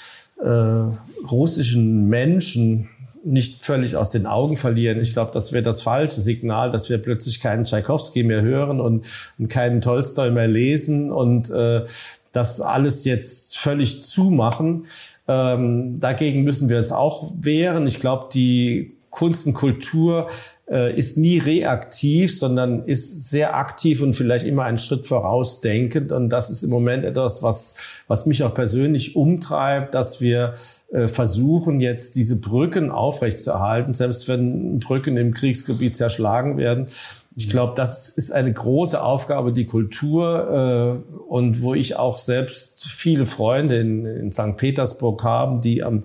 russischen 1.30 2.08
Menschen 2.08 2.88
nicht 3.24 3.64
völlig 3.64 3.96
aus 3.96 4.10
den 4.10 4.26
Augen 4.26 4.56
verlieren. 4.56 5.00
Ich 5.00 5.12
glaube, 5.12 5.30
das 5.32 5.52
wäre 5.52 5.62
das 5.62 5.82
falsche 5.82 6.20
Signal, 6.20 6.70
dass 6.70 6.90
wir 6.90 6.98
plötzlich 6.98 7.40
keinen 7.40 7.64
Tschaikowski 7.64 8.24
mehr 8.24 8.42
hören 8.42 8.80
und, 8.80 9.06
und 9.38 9.48
keinen 9.48 9.80
Tolstoi 9.80 10.30
mehr 10.30 10.48
lesen 10.48 11.12
und 11.12 11.50
äh, 11.50 11.84
das 12.32 12.60
alles 12.60 13.04
jetzt 13.04 13.58
völlig 13.58 14.02
zumachen. 14.02 14.86
Ähm, 15.28 16.00
dagegen 16.00 16.42
müssen 16.42 16.68
wir 16.68 16.78
uns 16.78 16.90
auch 16.90 17.32
wehren. 17.40 17.86
Ich 17.86 18.00
glaube, 18.00 18.28
die 18.32 18.96
Kunst 19.10 19.46
und 19.46 19.52
Kultur 19.52 20.28
äh, 20.72 20.96
ist 20.96 21.18
nie 21.18 21.38
reaktiv, 21.38 22.36
sondern 22.36 22.84
ist 22.84 23.28
sehr 23.28 23.54
aktiv 23.56 24.00
und 24.00 24.14
vielleicht 24.14 24.46
immer 24.46 24.64
einen 24.64 24.78
Schritt 24.78 25.04
vorausdenkend. 25.04 26.12
Und 26.12 26.30
das 26.30 26.48
ist 26.48 26.62
im 26.62 26.70
Moment 26.70 27.04
etwas, 27.04 27.42
was, 27.42 27.76
was 28.08 28.24
mich 28.24 28.42
auch 28.42 28.54
persönlich 28.54 29.14
umtreibt, 29.14 29.94
dass 29.94 30.22
wir 30.22 30.54
äh, 30.90 31.08
versuchen, 31.08 31.80
jetzt 31.80 32.16
diese 32.16 32.40
Brücken 32.40 32.90
aufrechtzuerhalten, 32.90 33.92
selbst 33.92 34.28
wenn 34.28 34.78
Brücken 34.78 35.18
im 35.18 35.34
Kriegsgebiet 35.34 35.94
zerschlagen 35.94 36.56
werden, 36.56 36.86
ich 37.34 37.48
glaube, 37.48 37.72
das 37.76 38.10
ist 38.10 38.30
eine 38.30 38.52
große 38.52 39.02
Aufgabe, 39.02 39.52
die 39.52 39.64
Kultur 39.64 41.02
äh, 41.08 41.12
und 41.22 41.62
wo 41.62 41.74
ich 41.74 41.96
auch 41.96 42.18
selbst 42.18 42.84
viele 42.84 43.24
Freunde 43.24 43.78
in, 43.78 44.04
in 44.04 44.32
St. 44.32 44.56
Petersburg 44.56 45.24
haben, 45.24 45.62
die 45.62 45.82
am 45.82 46.04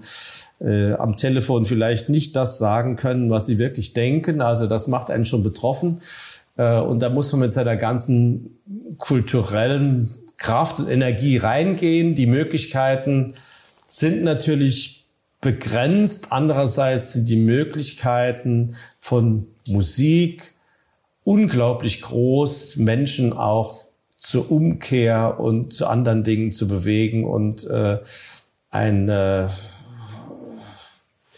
äh, 0.59 0.93
am 0.93 1.17
Telefon 1.17 1.65
vielleicht 1.65 2.09
nicht 2.09 2.35
das 2.35 2.57
sagen 2.57 2.95
können, 2.95 3.29
was 3.29 3.45
sie 3.45 3.57
wirklich 3.57 3.93
denken. 3.93 4.41
Also 4.41 4.67
das 4.67 4.87
macht 4.87 5.11
einen 5.11 5.25
schon 5.25 5.43
betroffen. 5.43 6.01
Äh, 6.57 6.79
und 6.79 7.01
da 7.01 7.09
muss 7.09 7.31
man 7.31 7.41
mit 7.41 7.51
seiner 7.51 7.75
ganzen 7.75 8.57
kulturellen 8.97 10.09
Kraft 10.37 10.79
und 10.79 10.89
Energie 10.89 11.37
reingehen. 11.37 12.15
Die 12.15 12.27
Möglichkeiten 12.27 13.35
sind 13.87 14.23
natürlich 14.23 15.05
begrenzt. 15.41 16.27
Andererseits 16.31 17.13
sind 17.13 17.29
die 17.29 17.37
Möglichkeiten 17.37 18.75
von 18.99 19.47
Musik, 19.65 20.53
unglaublich 21.23 22.01
groß, 22.01 22.77
Menschen 22.77 23.33
auch 23.33 23.83
zur 24.17 24.51
Umkehr 24.51 25.39
und 25.39 25.73
zu 25.73 25.87
anderen 25.87 26.23
Dingen 26.23 26.51
zu 26.51 26.67
bewegen 26.67 27.25
und 27.25 27.65
äh, 27.67 27.99
ein 28.71 29.09
äh, 29.09 29.47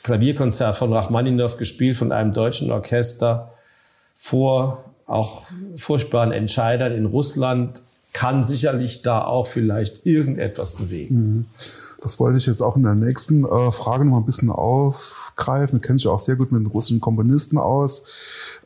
Klavierkonzert 0.10 0.76
von 0.76 0.92
Rachmaninow 0.92 1.56
gespielt 1.58 1.96
von 1.96 2.12
einem 2.12 2.34
deutschen 2.34 2.72
Orchester 2.72 3.54
vor 4.18 4.84
auch 5.06 5.44
furchtbaren 5.76 6.32
Entscheidern 6.32 6.92
in 6.94 7.06
Russland 7.06 7.84
kann 8.12 8.44
sicherlich 8.44 9.04
da 9.04 9.24
auch 9.24 9.46
vielleicht 9.46 10.08
irgendetwas 10.08 10.72
bewegen. 10.72 11.16
Mhm. 11.16 11.46
Das 12.02 12.20
wollte 12.20 12.40
ich 12.40 12.48
jetzt 12.48 12.62
auch 12.62 12.76
in 12.76 12.84
der 12.84 12.96
nächsten 12.96 13.46
äh, 13.46 13.72
Frage 13.72 14.04
noch 14.06 14.14
mal 14.14 14.18
ein 14.20 14.26
bisschen 14.26 14.50
aufgreifen. 14.50 15.80
Du 15.80 15.88
kennst 15.88 16.04
dich 16.04 16.10
auch 16.10 16.20
sehr 16.20 16.38
gut 16.38 16.52
mit 16.52 16.74
russischen 16.74 17.02
Komponisten 17.02 17.60
aus. 17.60 18.04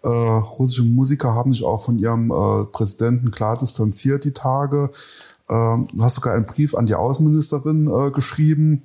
Äh, 0.01 0.07
russische 0.07 0.83
Musiker 0.83 1.33
haben 1.33 1.51
sich 1.51 1.65
auch 1.65 1.83
von 1.83 1.99
ihrem 1.99 2.31
äh, 2.31 2.65
Präsidenten 2.71 3.31
klar 3.31 3.57
distanziert 3.57 4.23
die 4.23 4.31
Tage. 4.31 4.91
Ähm, 5.49 5.89
du 5.91 6.03
hast 6.03 6.15
sogar 6.15 6.35
einen 6.35 6.45
Brief 6.45 6.73
an 6.73 6.85
die 6.85 6.95
Außenministerin 6.95 7.87
äh, 7.87 8.11
geschrieben. 8.11 8.83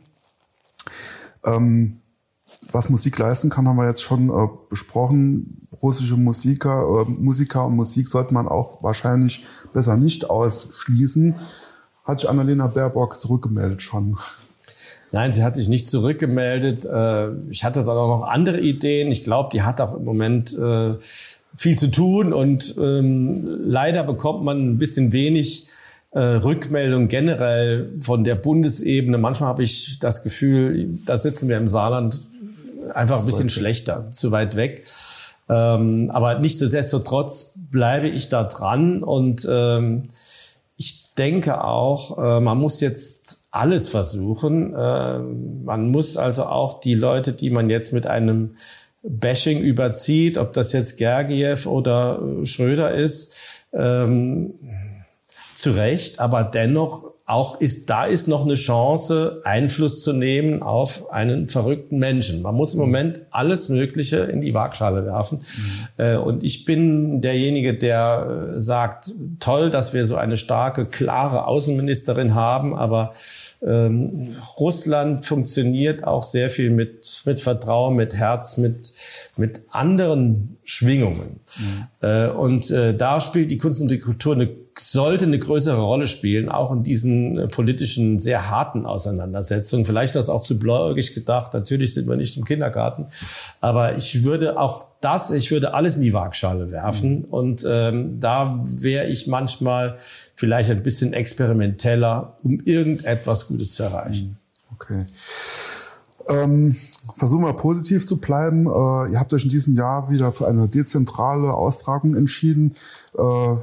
Ähm, 1.45 2.01
was 2.73 2.91
Musik 2.91 3.19
leisten 3.19 3.51
kann, 3.51 3.67
haben 3.67 3.77
wir 3.77 3.87
jetzt 3.87 4.03
schon 4.03 4.29
äh, 4.31 4.49
besprochen. 4.69 5.67
Russische 5.83 6.17
Musiker, 6.17 7.05
äh, 7.07 7.11
Musiker 7.11 7.67
und 7.67 7.77
Musik 7.77 8.09
sollte 8.09 8.35
man 8.35 8.49
auch 8.49 8.83
wahrscheinlich 8.83 9.45
besser 9.73 9.97
nicht 9.97 10.29
ausschließen 10.29 11.35
hat 12.09 12.21
sich 12.21 12.29
Annalena 12.29 12.67
Baerbock 12.67 13.21
zurückgemeldet 13.21 13.83
schon? 13.83 14.17
Nein, 15.13 15.31
sie 15.31 15.45
hat 15.45 15.55
sich 15.55 15.69
nicht 15.69 15.89
zurückgemeldet. 15.89 16.87
Äh, 16.87 17.33
ich 17.51 17.65
hatte 17.65 17.81
dann 17.81 17.97
auch 17.97 18.09
noch 18.09 18.27
andere 18.27 18.61
Ideen. 18.61 19.11
Ich 19.11 19.25
glaube, 19.25 19.51
die 19.53 19.63
hat 19.63 19.81
auch 19.81 19.95
im 19.95 20.05
Moment 20.05 20.57
äh, 20.59 20.95
viel 21.55 21.79
zu 21.79 21.91
tun 21.91 22.33
und 22.33 22.75
ähm, 22.81 23.47
leider 23.47 24.05
bekommt 24.05 24.43
man 24.43 24.71
ein 24.71 24.79
bisschen 24.79 25.13
wenig 25.13 25.67
äh, 26.13 26.21
Rückmeldung 26.21 27.09
generell 27.09 27.93
von 28.01 28.25
der 28.25 28.37
Bundesebene. 28.37 29.19
Manchmal 29.19 29.51
habe 29.51 29.63
ich 29.63 29.99
das 29.99 30.23
Gefühl, 30.23 30.99
da 31.05 31.17
sitzen 31.17 31.49
wir 31.49 31.59
im 31.59 31.69
Saarland 31.69 32.19
einfach 32.91 33.21
ein 33.21 33.27
bisschen 33.27 33.51
schlechter, 33.51 34.11
zu 34.11 34.33
weit 34.33 34.57
weg. 34.57 34.87
Ähm, 35.49 36.11
aber 36.13 36.39
nichtsdestotrotz 36.39 37.55
bleibe 37.71 38.09
ich 38.09 38.29
da 38.29 38.45
dran 38.45 39.03
und 39.03 39.47
ähm, 39.51 40.09
denke 41.19 41.65
auch, 41.65 42.17
äh, 42.19 42.41
man 42.41 42.59
muss 42.59 42.81
jetzt 42.81 43.45
alles 43.51 43.89
versuchen. 43.89 44.75
Äh, 44.75 45.19
man 45.19 45.91
muss 45.91 46.17
also 46.17 46.45
auch 46.45 46.81
die 46.81 46.95
Leute, 46.95 47.33
die 47.33 47.51
man 47.51 47.69
jetzt 47.69 47.93
mit 47.93 48.07
einem 48.07 48.57
Bashing 49.03 49.61
überzieht, 49.61 50.39
ob 50.39 50.53
das 50.53 50.73
jetzt 50.73 50.97
Gergiev 50.97 51.67
oder 51.67 52.21
Schröder 52.45 52.93
ist, 52.93 53.37
ähm, 53.73 54.55
zu 55.55 55.73
Recht, 55.73 56.21
aber 56.21 56.45
dennoch 56.45 57.13
auch 57.29 57.61
ist, 57.61 57.91
da 57.91 58.05
ist 58.05 58.27
noch 58.27 58.45
eine 58.45 58.55
Chance, 58.55 59.43
Einfluss 59.45 60.03
zu 60.03 60.15
nehmen 60.15 60.63
auf 60.63 61.13
einen 61.13 61.49
verrückten 61.49 61.99
Menschen. 61.99 62.41
Man 62.41 62.55
muss 62.55 62.73
im 62.73 62.81
Moment 62.81 63.21
alles 63.31 63.69
Mögliche 63.69 64.17
in 64.21 64.41
die 64.41 64.55
Waagschale 64.55 65.05
werfen. 65.05 65.41
Mhm. 65.99 66.21
Und 66.21 66.43
ich 66.43 66.65
bin 66.65 67.21
derjenige, 67.21 67.75
der 67.75 68.53
äh, 68.55 68.59
sagt, 68.59 69.13
toll, 69.41 69.69
dass 69.69 69.93
wir 69.93 70.07
so 70.07 70.17
eine 70.17 70.39
starke, 70.39 70.87
klare 70.87 71.47
Außenministerin 71.47 72.35
haben, 72.35 72.75
aber 72.75 73.13
ähm, 73.61 74.29
Russland 74.59 75.27
funktioniert 75.27 76.05
auch 76.05 76.23
sehr 76.23 76.49
viel 76.49 76.71
mit, 76.71 77.23
mit 77.27 77.41
Vertrauen, 77.41 77.95
mit 77.95 78.15
Herz, 78.15 78.57
mit, 78.57 78.91
mit 79.37 79.61
anderen 79.69 80.57
Schwingungen. 80.65 81.41
Mhm. 81.59 81.87
Äh, 82.01 82.29
und 82.29 82.71
äh, 82.71 82.97
da 82.97 83.21
spielt 83.21 83.51
die 83.51 83.59
Kunst 83.59 83.83
und 83.83 83.91
die 83.91 83.99
Kultur 83.99 84.35
eine 84.35 84.49
sollte 84.81 85.25
eine 85.25 85.39
größere 85.39 85.81
Rolle 85.81 86.07
spielen, 86.07 86.49
auch 86.49 86.73
in 86.73 86.83
diesen 86.83 87.39
äh, 87.39 87.49
politischen, 87.49 88.19
sehr 88.19 88.51
harten 88.51 88.87
Auseinandersetzungen. 88.87 89.85
Vielleicht 89.85 90.15
das 90.15 90.29
auch 90.29 90.43
zu 90.43 90.59
blauäugig 90.59 91.15
gedacht. 91.15 91.55
Natürlich 91.55 91.95
sind 91.95 92.09
wir 92.09 92.17
nicht 92.17 92.37
im 92.37 92.45
Kindergarten. 92.45 93.07
Aber 93.61 93.97
ich 93.97 94.25
würde 94.25 94.59
auch 94.59 94.87
das, 95.01 95.31
ich 95.31 95.51
würde 95.51 95.75
alles 95.75 95.97
in 95.97 96.03
die 96.03 96.13
Waagschale 96.13 96.71
werfen. 96.71 97.21
Mhm. 97.21 97.25
Und 97.25 97.67
ähm, 97.69 98.21
da 98.21 98.61
wäre 98.65 99.07
ich 99.07 99.27
manchmal 99.27 99.97
vielleicht 100.35 100.71
ein 100.71 100.83
bisschen 100.83 101.13
experimenteller, 101.13 102.37
um 102.43 102.61
irgendetwas 102.61 103.49
Gutes 103.49 103.75
zu 103.75 103.85
erreichen. 103.85 104.39
Mhm. 104.71 104.75
Okay. 104.75 105.07
Ähm, 106.29 106.77
versuchen 107.17 107.45
wir 107.45 107.55
positiv 107.55 108.07
zu 108.07 108.19
bleiben. 108.19 108.67
Äh, 108.67 109.13
ihr 109.13 109.19
habt 109.19 109.33
euch 109.33 109.45
in 109.45 109.51
diesem 109.51 109.75
Jahr 109.75 110.11
wieder 110.11 110.31
für 110.33 110.47
eine 110.47 110.69
dezentrale 110.69 111.53
Austragung 111.53 112.15
entschieden. 112.15 112.75
Äh, 113.17 113.57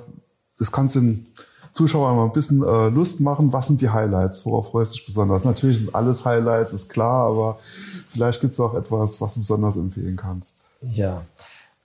das 0.57 0.71
kannst 0.71 0.95
den 0.95 1.27
Zuschauern 1.73 2.15
mal 2.15 2.25
ein 2.25 2.31
bisschen 2.31 2.63
äh, 2.63 2.89
Lust 2.89 3.19
machen. 3.19 3.51
Was 3.51 3.67
sind 3.67 3.81
die 3.81 3.89
Highlights? 3.89 4.45
Worauf 4.45 4.69
freust 4.69 4.93
du 4.93 4.97
dich 4.97 5.05
besonders? 5.05 5.43
Natürlich 5.43 5.79
sind 5.79 5.93
alles 5.93 6.23
Highlights, 6.23 6.71
ist 6.71 6.89
klar, 6.89 7.27
aber 7.27 7.59
vielleicht 8.09 8.39
gibt 8.39 8.53
es 8.53 8.59
auch 8.59 8.73
etwas, 8.75 9.19
was 9.19 9.33
du 9.33 9.41
besonders 9.41 9.75
empfehlen 9.75 10.15
kannst. 10.15 10.55
Ja, 10.81 11.23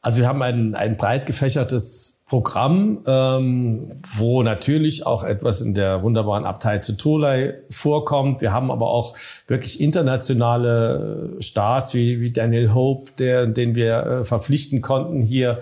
also 0.01 0.19
wir 0.19 0.29
haben 0.29 0.43
ein, 0.43 0.75
ein 0.75 0.97
breit 0.97 1.27
gefächertes 1.27 2.20
Programm, 2.31 3.03
ähm, 3.09 3.91
wo 4.15 4.45
natürlich 4.45 5.05
auch 5.05 5.25
etwas 5.25 5.63
in 5.63 5.75
der 5.75 6.05
wunderbaren 6.05 6.45
Abtei 6.45 6.79
zu 6.79 6.97
Tolai 6.97 7.55
vorkommt. 7.69 8.41
Wir 8.41 8.53
haben 8.53 8.71
aber 8.71 8.87
auch 8.87 9.17
wirklich 9.49 9.81
internationale 9.81 11.33
Stars 11.41 11.93
wie, 11.93 12.21
wie 12.21 12.31
Daniel 12.31 12.73
Hope, 12.73 13.11
der, 13.19 13.47
den 13.47 13.75
wir 13.75 14.07
äh, 14.07 14.25
verpflichten 14.25 14.81
konnten, 14.81 15.23
hier 15.23 15.59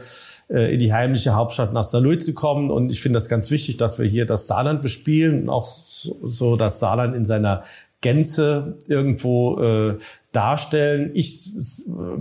äh, 0.51 0.75
in 0.75 0.79
die 0.79 0.93
heimliche 0.93 1.35
Hauptstadt 1.35 1.73
nach 1.73 1.85
Saarlouis 1.85 2.23
zu 2.23 2.35
kommen. 2.35 2.71
Und 2.71 2.93
ich 2.93 3.01
finde 3.01 3.17
das 3.17 3.31
ganz 3.31 3.51
wichtig, 3.51 3.79
dass 3.79 3.99
wir 3.99 4.05
hier 4.05 4.27
das 4.27 4.47
Saarland 4.47 4.83
bespielen 4.83 5.45
und 5.45 5.49
auch 5.49 5.65
so, 5.65 6.19
so 6.23 6.57
das 6.57 6.81
Saarland 6.81 7.17
in 7.17 7.25
seiner 7.25 7.63
Gänze 8.03 8.77
irgendwo 8.87 9.59
äh, 9.59 9.97
darstellen. 10.33 11.13
Ich 11.15 11.51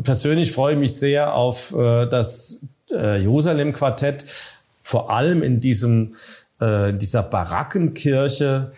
persönlich 0.04 0.54
freue 0.54 0.78
mich 0.78 0.96
sehr 0.96 1.34
auf 1.34 1.76
äh, 1.76 2.08
das 2.08 2.62
äh, 2.92 3.18
Jerusalem-Quartett 3.18 4.26
vor 4.82 5.10
allem 5.10 5.44
in 5.44 5.60
diesem 5.60 6.16
äh, 6.60 6.94
dieser 6.94 7.24
Barackenkirche 7.24 8.72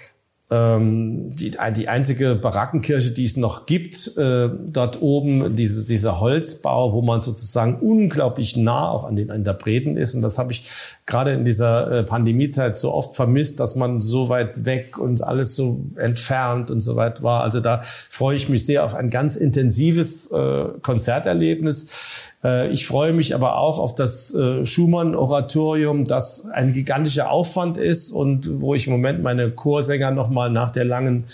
ähm, 0.52 1.30
die, 1.36 1.52
die 1.78 1.90
einzige 1.90 2.34
Barackenkirche, 2.34 3.12
die 3.12 3.24
es 3.24 3.38
noch 3.38 3.68
gibt, 3.68 4.18
äh, 4.18 4.50
dort 4.50 5.00
oben, 5.02 5.56
dieses, 5.56 5.86
dieser 5.86 6.20
Holzbau, 6.20 6.94
wo 6.94 7.04
man 7.04 7.22
sozusagen 7.22 7.76
unglaublich 7.76 8.58
nah 8.58 8.90
auch 8.90 9.04
an 9.04 9.16
den 9.16 9.30
Interpreten 9.30 9.96
ist. 9.96 10.16
Und 10.16 10.24
das 10.24 10.40
habe 10.40 10.52
ich 10.52 10.64
gerade 11.06 11.34
in 11.34 11.44
dieser 11.44 11.92
äh, 11.92 12.04
Pandemiezeit 12.04 12.78
so 12.78 12.94
oft 12.94 13.16
vermisst, 13.16 13.60
dass 13.60 13.76
man 13.76 14.00
so 14.00 14.30
weit 14.30 14.66
weg 14.66 14.98
und 14.98 15.24
alles 15.24 15.56
so 15.56 15.86
entfernt 15.98 16.72
und 16.72 16.82
so 16.82 16.96
weit 16.96 17.22
war. 17.22 17.44
Also 17.44 17.60
da 17.60 17.82
freue 17.84 18.36
ich 18.36 18.50
mich 18.50 18.66
sehr 18.66 18.84
auf 18.86 18.96
ein 18.96 19.12
ganz 19.12 19.36
intensives 19.36 20.32
äh, 20.32 20.66
Konzerterlebnis. 20.82 22.30
Äh, 22.44 22.70
ich 22.70 22.88
freue 22.88 23.14
mich 23.14 23.36
aber 23.36 23.58
auch 23.58 23.80
auf 23.80 23.96
das 23.96 24.34
äh, 24.34 24.66
Schumann-Oratorium, 24.66 26.06
das 26.06 26.46
ein 26.46 26.74
gigantischer 26.74 27.30
Aufwand 27.32 27.78
ist 27.78 28.12
und 28.12 28.62
wo 28.62 28.74
ich 28.74 28.88
im 28.88 28.94
Moment 28.94 29.22
meine 29.22 29.52
Chorsänger 29.52 30.12
nochmal 30.12 30.39
nach 30.48 30.72
der 30.72 30.86
langen 30.86 31.26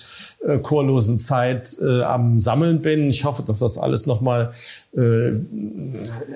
äh, 0.44 0.58
chorlosen 0.58 1.20
Zeit 1.20 1.78
am 1.82 2.40
Sammeln 2.40 2.82
bin. 2.82 3.10
Ich 3.10 3.26
hoffe, 3.26 3.44
dass 3.44 3.60
das 3.60 3.78
alles 3.78 4.08
nochmal 4.08 4.52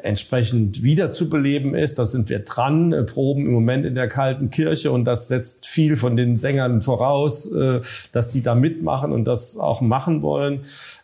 entsprechend 0.03 0.83
wiederzubeleben 0.83 1.73
ist. 1.73 1.97
Da 1.97 2.05
sind 2.05 2.29
wir 2.29 2.39
dran, 2.39 2.93
proben 3.07 3.45
im 3.45 3.53
Moment 3.53 3.85
in 3.85 3.95
der 3.95 4.09
kalten 4.09 4.49
Kirche 4.49 4.91
und 4.91 5.05
das 5.05 5.29
setzt 5.29 5.65
viel 5.65 5.95
von 5.95 6.17
den 6.17 6.35
Sängern 6.35 6.81
voraus, 6.81 7.49
dass 8.11 8.29
die 8.29 8.43
da 8.43 8.55
mitmachen 8.55 9.13
und 9.13 9.25
das 9.25 9.57
auch 9.57 9.79
machen 9.81 10.21
wollen. 10.21 10.61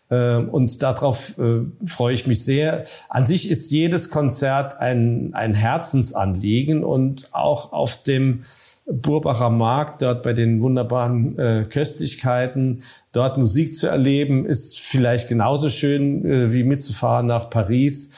Ähm, 0.09 0.49
und 0.49 0.81
darauf 0.83 1.37
äh, 1.37 1.61
freue 1.85 2.13
ich 2.13 2.27
mich 2.27 2.43
sehr. 2.43 2.83
An 3.09 3.25
sich 3.25 3.49
ist 3.49 3.71
jedes 3.71 4.09
Konzert 4.09 4.79
ein, 4.79 5.31
ein 5.33 5.53
Herzensanliegen 5.53 6.83
und 6.83 7.29
auch 7.33 7.73
auf 7.73 8.03
dem 8.03 8.43
Burbacher 8.87 9.49
Markt, 9.49 10.01
dort 10.01 10.21
bei 10.21 10.33
den 10.33 10.61
wunderbaren 10.61 11.37
äh, 11.39 11.65
Köstlichkeiten, 11.67 12.83
dort 13.11 13.37
Musik 13.37 13.73
zu 13.73 13.87
erleben, 13.87 14.45
ist 14.45 14.79
vielleicht 14.79 15.27
genauso 15.27 15.69
schön 15.69 16.23
äh, 16.25 16.53
wie 16.53 16.63
mitzufahren 16.63 17.25
nach 17.25 17.49
Paris. 17.49 18.15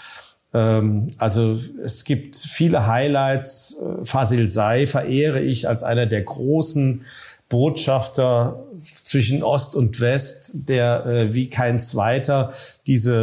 Ähm, 0.54 1.08
also 1.18 1.58
es 1.82 2.04
gibt 2.04 2.36
viele 2.36 2.86
Highlights. 2.86 3.78
Äh, 3.82 4.06
Fasil 4.06 4.50
Say 4.50 4.88
verehre 4.88 5.40
ich 5.40 5.70
als 5.70 5.84
einer 5.84 6.06
der 6.06 6.24
großen 6.24 7.04
Botschafter 7.50 8.66
zwischen 9.04 9.44
Ost 9.44 9.76
und 9.76 10.02
West, 10.02 10.70
der 10.70 11.06
äh, 11.06 11.34
wie 11.34 11.50
kein 11.50 11.82
zweiter 11.82 12.52
diese 12.88 13.16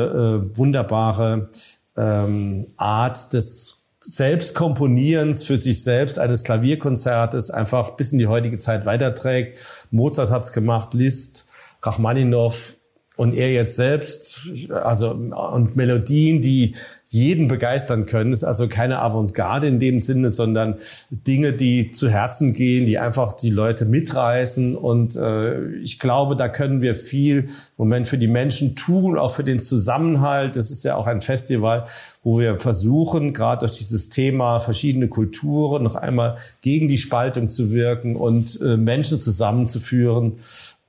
äh, 0.51 0.57
wunderbare 0.57 1.51
ähm, 1.97 2.67
Art 2.79 3.35
des 3.35 3.84
Selbstkomponierens 4.07 5.45
für 5.45 5.57
sich 5.57 5.83
selbst 5.83 6.19
eines 6.19 6.45
Klavierkonzertes 6.45 7.51
einfach 7.51 7.93
bis 7.93 8.13
in 8.13 8.19
die 8.19 8.27
heutige 8.27 8.59
Zeit 8.59 8.85
weiterträgt. 8.85 9.59
Mozart 9.91 10.31
hat's 10.31 10.53
gemacht, 10.53 10.93
Liszt, 10.93 11.47
Rachmaninow, 11.83 12.77
und 13.17 13.33
er 13.33 13.53
jetzt 13.53 13.77
selbst, 13.77 14.49
also 14.71 15.11
und 15.11 15.77
Melodien, 15.77 16.41
die 16.41 16.75
jeden 17.07 17.47
begeistern 17.47 18.07
können, 18.07 18.33
ist 18.33 18.43
also 18.43 18.67
keine 18.67 19.01
Avantgarde 19.01 19.69
in 19.69 19.79
dem 19.79 20.01
Sinne, 20.01 20.31
sondern 20.31 20.79
Dinge, 21.11 21.53
die 21.53 21.93
zu 21.93 22.09
Herzen 22.09 22.55
gehen, 22.55 22.87
die 22.87 22.99
einfach 22.99 23.37
die 23.37 23.51
Leute 23.51 23.85
mitreißen. 23.85 24.75
Und 24.75 25.15
äh, 25.15 25.77
ich 25.77 26.01
glaube, 26.01 26.35
da 26.35 26.49
können 26.49 26.81
wir 26.81 26.97
viel 26.97 27.43
im 27.43 27.49
Moment 27.77 28.09
für 28.09 28.19
die 28.19 28.27
Menschen 28.27 28.75
tun, 28.75 29.17
auch 29.17 29.33
für 29.33 29.45
den 29.45 29.63
Zusammenhalt. 29.63 30.57
Das 30.57 30.73
ist 30.73 30.85
ja 30.85 30.97
auch 30.97 31.07
ein 31.07 31.21
Festival, 31.21 31.85
wo 32.25 32.41
wir 32.41 32.59
versuchen, 32.59 33.33
gerade 33.33 33.61
durch 33.61 33.79
dieses 33.79 34.09
Thema 34.09 34.59
verschiedene 34.59 35.07
Kulturen 35.07 35.85
noch 35.85 35.95
einmal 35.95 36.35
gegen 36.63 36.89
die 36.89 36.99
Spaltung 36.99 37.49
zu 37.49 37.73
wirken 37.73 38.17
und 38.17 38.61
äh, 38.61 38.77
Menschen 38.77 39.21
zusammenzuführen. 39.21 40.33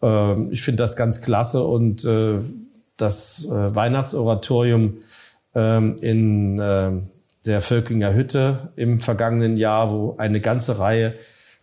Ähm, 0.06 0.50
ich 0.52 0.62
finde 0.62 0.78
das 0.78 0.96
ganz 0.96 1.22
klasse 1.22 1.64
und 1.64 2.06
äh, 2.06 2.40
das 2.98 3.46
äh, 3.46 3.76
Weihnachtsoratorium 3.76 4.98
ähm, 5.56 5.98
in 6.00 6.60
äh, 6.60 6.92
der 7.46 7.62
Völklinger 7.62 8.14
Hütte 8.14 8.70
im 8.76 9.02
vergangenen 9.02 9.58
Jahr, 9.58 9.92
wo 9.92 10.16
eine 10.18 10.40
ganze 10.40 10.80
Reihe 10.80 11.16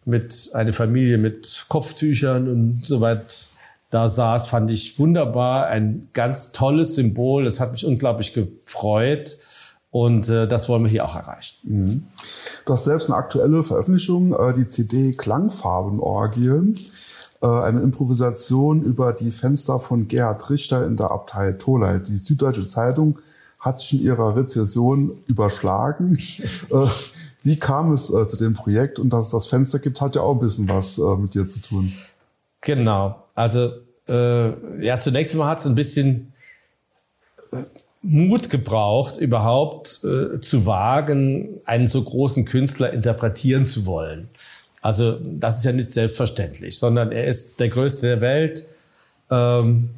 mit 0.05 0.51
eine 0.55 0.73
Familie 0.73 1.19
mit 1.19 1.67
Kopftüchern 1.69 2.49
und 2.49 2.85
so 2.85 3.01
weit 3.01 3.49
da 3.91 4.09
saß, 4.09 4.49
fand 4.49 4.71
ich 4.71 4.99
wunderbar, 4.99 5.67
ein 5.67 6.09
ganz 6.15 6.53
tolles 6.53 6.95
Symbol. 6.95 7.45
Das 7.45 7.61
hat 7.61 7.73
mich 7.73 7.85
unglaublich 7.85 8.33
gefreut. 8.33 9.37
Und 9.91 10.31
äh, 10.31 10.49
das 10.49 10.71
wollen 10.71 10.85
wir 10.85 10.91
hier 10.91 11.05
auch 11.05 11.15
erreichen. 11.15 11.59
Mhm. 11.65 12.05
Du 12.65 12.73
hast 12.73 12.85
selbst 12.85 13.11
eine 13.11 13.17
aktuelle 13.17 13.63
Veröffentlichung, 13.63 14.33
äh, 14.33 14.55
die 14.55 14.67
CD 14.67 15.11
Klangfarbenorgien. 15.11 16.79
Äh, 17.43 17.47
eine 17.47 17.81
Improvisation 17.81 18.83
über 18.85 19.13
die 19.13 19.33
Fenster 19.33 19.81
von 19.81 20.07
Gerhard 20.07 20.49
Richter 20.49 20.87
in 20.87 20.97
der 20.97 21.11
Abtei 21.11 21.53
Tolai. 21.53 21.99
Die 21.99 22.17
Süddeutsche 22.17 22.65
Zeitung 22.65 23.19
hat 23.59 23.81
sich 23.81 23.95
in 23.95 24.03
ihrer 24.03 24.37
Rezession 24.37 25.19
überschlagen. 25.27 26.19
Äh, 26.71 26.87
wie 27.45 27.59
kam 27.59 27.91
es 27.91 28.09
äh, 28.09 28.29
zu 28.29 28.37
dem 28.37 28.55
Projekt? 28.55 29.01
Und 29.01 29.11
dass 29.11 29.27
es 29.27 29.31
das 29.33 29.49
Fenster 29.49 29.81
gibt, 29.81 30.01
hat 30.01 30.15
ja 30.15 30.23
auch 30.23 30.35
ein 30.35 30.39
bisschen 30.39 30.69
was 30.69 30.97
mit 31.19 31.35
dir 31.35 31.49
zu 31.49 31.61
tun. 31.61 31.93
Genau. 32.61 33.21
Also 33.35 33.73
äh, 34.07 34.85
ja, 34.85 34.97
zunächst 34.97 35.35
mal 35.35 35.49
hat 35.49 35.59
es 35.59 35.67
ein 35.67 35.75
bisschen 35.75 36.33
Mut 38.03 38.49
gebraucht, 38.49 39.19
überhaupt 39.19 40.05
äh, 40.05 40.39
zu 40.39 40.67
wagen, 40.67 41.61
einen 41.65 41.89
so 41.89 42.03
großen 42.03 42.45
Künstler 42.45 42.93
interpretieren 42.93 43.67
zu 43.67 43.87
wollen. 43.87 44.29
Also 44.83 45.17
das 45.23 45.59
ist 45.59 45.65
ja 45.65 45.73
nicht 45.73 45.91
selbstverständlich, 45.91 46.79
sondern 46.79 47.13
er 47.13 47.25
ist 47.25 47.61
der 47.61 47.69
Größte 47.69 48.09
der 48.09 48.21
Welt. 48.21 48.67
Ähm, 49.31 49.91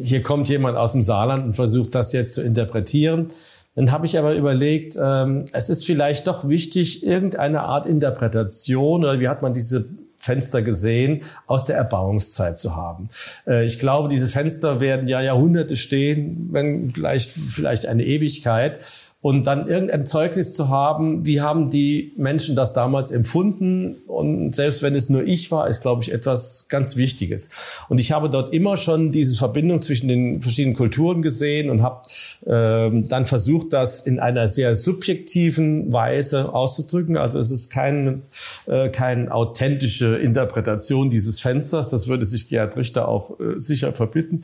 hier 0.00 0.22
kommt 0.22 0.48
jemand 0.48 0.76
aus 0.76 0.92
dem 0.92 1.02
Saarland 1.04 1.44
und 1.44 1.54
versucht 1.54 1.94
das 1.94 2.12
jetzt 2.12 2.34
zu 2.34 2.42
interpretieren. 2.42 3.28
Dann 3.76 3.92
habe 3.92 4.06
ich 4.06 4.18
aber 4.18 4.34
überlegt, 4.34 4.98
ähm, 5.00 5.44
es 5.52 5.70
ist 5.70 5.86
vielleicht 5.86 6.26
doch 6.26 6.48
wichtig, 6.48 7.06
irgendeine 7.06 7.60
Art 7.60 7.86
Interpretation, 7.86 9.04
oder 9.04 9.20
wie 9.20 9.28
hat 9.28 9.40
man 9.40 9.52
diese 9.52 9.88
Fenster 10.18 10.62
gesehen, 10.62 11.22
aus 11.46 11.64
der 11.64 11.76
Erbauungszeit 11.76 12.58
zu 12.58 12.74
haben. 12.74 13.08
Äh, 13.46 13.64
ich 13.66 13.78
glaube, 13.78 14.08
diese 14.08 14.26
Fenster 14.26 14.80
werden 14.80 15.06
ja 15.06 15.22
Jahrhunderte 15.22 15.76
stehen, 15.76 16.48
wenn 16.50 16.92
gleich 16.92 17.28
vielleicht 17.28 17.86
eine 17.86 18.04
Ewigkeit. 18.04 18.80
Und 19.20 19.46
dann 19.48 19.66
irgendein 19.66 20.06
Zeugnis 20.06 20.54
zu 20.54 20.68
haben, 20.68 21.26
wie 21.26 21.40
haben 21.40 21.70
die 21.70 22.12
Menschen 22.16 22.54
das 22.54 22.72
damals 22.72 23.10
empfunden 23.10 23.96
und 24.06 24.54
selbst 24.54 24.82
wenn 24.82 24.94
es 24.94 25.08
nur 25.08 25.24
ich 25.24 25.50
war, 25.50 25.68
ist, 25.68 25.82
glaube 25.82 26.02
ich, 26.02 26.12
etwas 26.12 26.66
ganz 26.68 26.96
Wichtiges. 26.96 27.50
Und 27.88 27.98
ich 27.98 28.12
habe 28.12 28.30
dort 28.30 28.52
immer 28.52 28.76
schon 28.76 29.10
diese 29.10 29.36
Verbindung 29.36 29.82
zwischen 29.82 30.08
den 30.08 30.40
verschiedenen 30.42 30.76
Kulturen 30.76 31.22
gesehen 31.22 31.70
und 31.70 31.82
habe 31.82 32.02
äh, 32.46 33.02
dann 33.08 33.26
versucht, 33.26 33.72
das 33.72 34.02
in 34.02 34.20
einer 34.20 34.46
sehr 34.46 34.74
subjektiven 34.74 35.92
Weise 35.92 36.52
auszudrücken. 36.52 37.16
Also 37.16 37.38
es 37.38 37.50
ist 37.50 37.70
kein, 37.70 38.22
äh, 38.66 38.88
keine 38.88 39.32
authentische 39.32 40.16
Interpretation 40.16 41.10
dieses 41.10 41.40
Fensters, 41.40 41.90
das 41.90 42.08
würde 42.08 42.24
sich 42.24 42.48
Gerhard 42.48 42.76
Richter 42.76 43.08
auch 43.08 43.38
äh, 43.40 43.58
sicher 43.58 43.92
verbitten, 43.92 44.42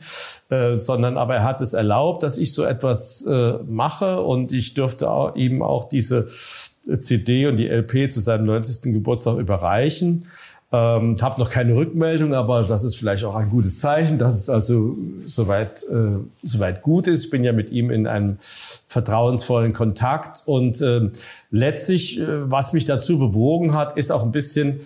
äh, 0.49 0.77
sondern 0.77 1.17
aber 1.17 1.35
er 1.35 1.43
hat 1.43 1.61
es 1.61 1.73
erlaubt, 1.73 2.23
dass 2.23 2.37
ich 2.37 2.53
so 2.53 2.63
etwas 2.63 3.25
äh, 3.25 3.53
mache 3.67 4.21
und 4.21 4.51
ich 4.51 4.64
dürfte 4.73 5.09
auch, 5.09 5.35
ihm 5.35 5.61
auch 5.61 5.87
diese 5.87 6.27
CD 6.27 7.47
und 7.47 7.57
die 7.57 7.67
LP 7.67 8.09
zu 8.09 8.19
seinem 8.19 8.45
90. 8.45 8.93
Geburtstag 8.93 9.37
überreichen. 9.37 10.25
Ähm, 10.71 11.15
habe 11.21 11.39
noch 11.39 11.51
keine 11.51 11.75
Rückmeldung, 11.75 12.33
aber 12.33 12.63
das 12.63 12.83
ist 12.83 12.97
vielleicht 12.97 13.23
auch 13.23 13.35
ein 13.35 13.49
gutes 13.49 13.79
Zeichen, 13.79 14.17
dass 14.17 14.33
es 14.33 14.49
also 14.49 14.97
soweit 15.25 15.83
äh, 15.83 16.17
soweit 16.43 16.81
gut 16.81 17.07
ist. 17.07 17.25
Ich 17.25 17.29
bin 17.29 17.43
ja 17.43 17.53
mit 17.53 17.71
ihm 17.71 17.91
in 17.91 18.07
einem 18.07 18.37
vertrauensvollen 18.39 19.73
Kontakt 19.73 20.43
und 20.47 20.81
äh, 20.81 21.11
letztlich, 21.51 22.19
äh, 22.19 22.51
was 22.51 22.73
mich 22.73 22.83
dazu 22.83 23.19
bewogen 23.19 23.73
hat, 23.73 23.95
ist 23.97 24.11
auch 24.11 24.23
ein 24.23 24.31
bisschen, 24.31 24.81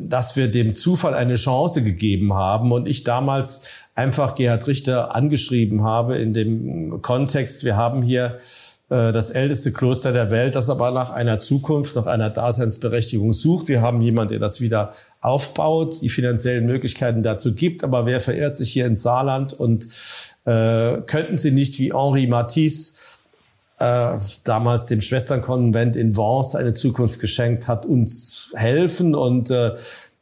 dass 0.00 0.36
wir 0.36 0.50
dem 0.50 0.74
Zufall 0.74 1.14
eine 1.14 1.34
Chance 1.34 1.82
gegeben 1.82 2.34
haben 2.34 2.72
und 2.72 2.88
ich 2.88 3.04
damals 3.04 3.68
einfach 3.94 4.34
Gerhard 4.34 4.66
Richter 4.66 5.14
angeschrieben 5.14 5.82
habe 5.82 6.16
in 6.16 6.32
dem 6.32 7.02
Kontext. 7.02 7.64
Wir 7.64 7.76
haben 7.76 8.02
hier 8.02 8.38
äh, 8.90 9.12
das 9.12 9.30
älteste 9.30 9.72
Kloster 9.72 10.12
der 10.12 10.30
Welt, 10.30 10.56
das 10.56 10.70
aber 10.70 10.90
nach 10.90 11.10
einer 11.10 11.38
Zukunft, 11.38 11.96
nach 11.96 12.06
einer 12.06 12.30
Daseinsberechtigung 12.30 13.32
sucht. 13.32 13.68
Wir 13.68 13.82
haben 13.82 14.00
jemanden, 14.00 14.30
der 14.30 14.40
das 14.40 14.60
wieder 14.60 14.92
aufbaut, 15.20 16.00
die 16.02 16.08
finanziellen 16.08 16.66
Möglichkeiten 16.66 17.22
dazu 17.22 17.54
gibt. 17.54 17.84
Aber 17.84 18.06
wer 18.06 18.20
verirrt 18.20 18.56
sich 18.56 18.72
hier 18.72 18.86
ins 18.86 19.02
Saarland 19.02 19.52
und 19.52 19.86
äh, 20.44 21.00
könnten 21.02 21.36
Sie 21.36 21.50
nicht 21.50 21.78
wie 21.78 21.92
Henri 21.92 22.26
Matisse 22.26 22.94
äh, 23.78 24.18
damals 24.44 24.86
dem 24.86 25.00
Schwesternkonvent 25.00 25.96
in 25.96 26.16
Vence 26.16 26.56
eine 26.56 26.74
Zukunft 26.74 27.20
geschenkt 27.20 27.68
hat, 27.68 27.86
uns 27.86 28.52
helfen 28.54 29.14
und 29.14 29.50
äh, 29.50 29.74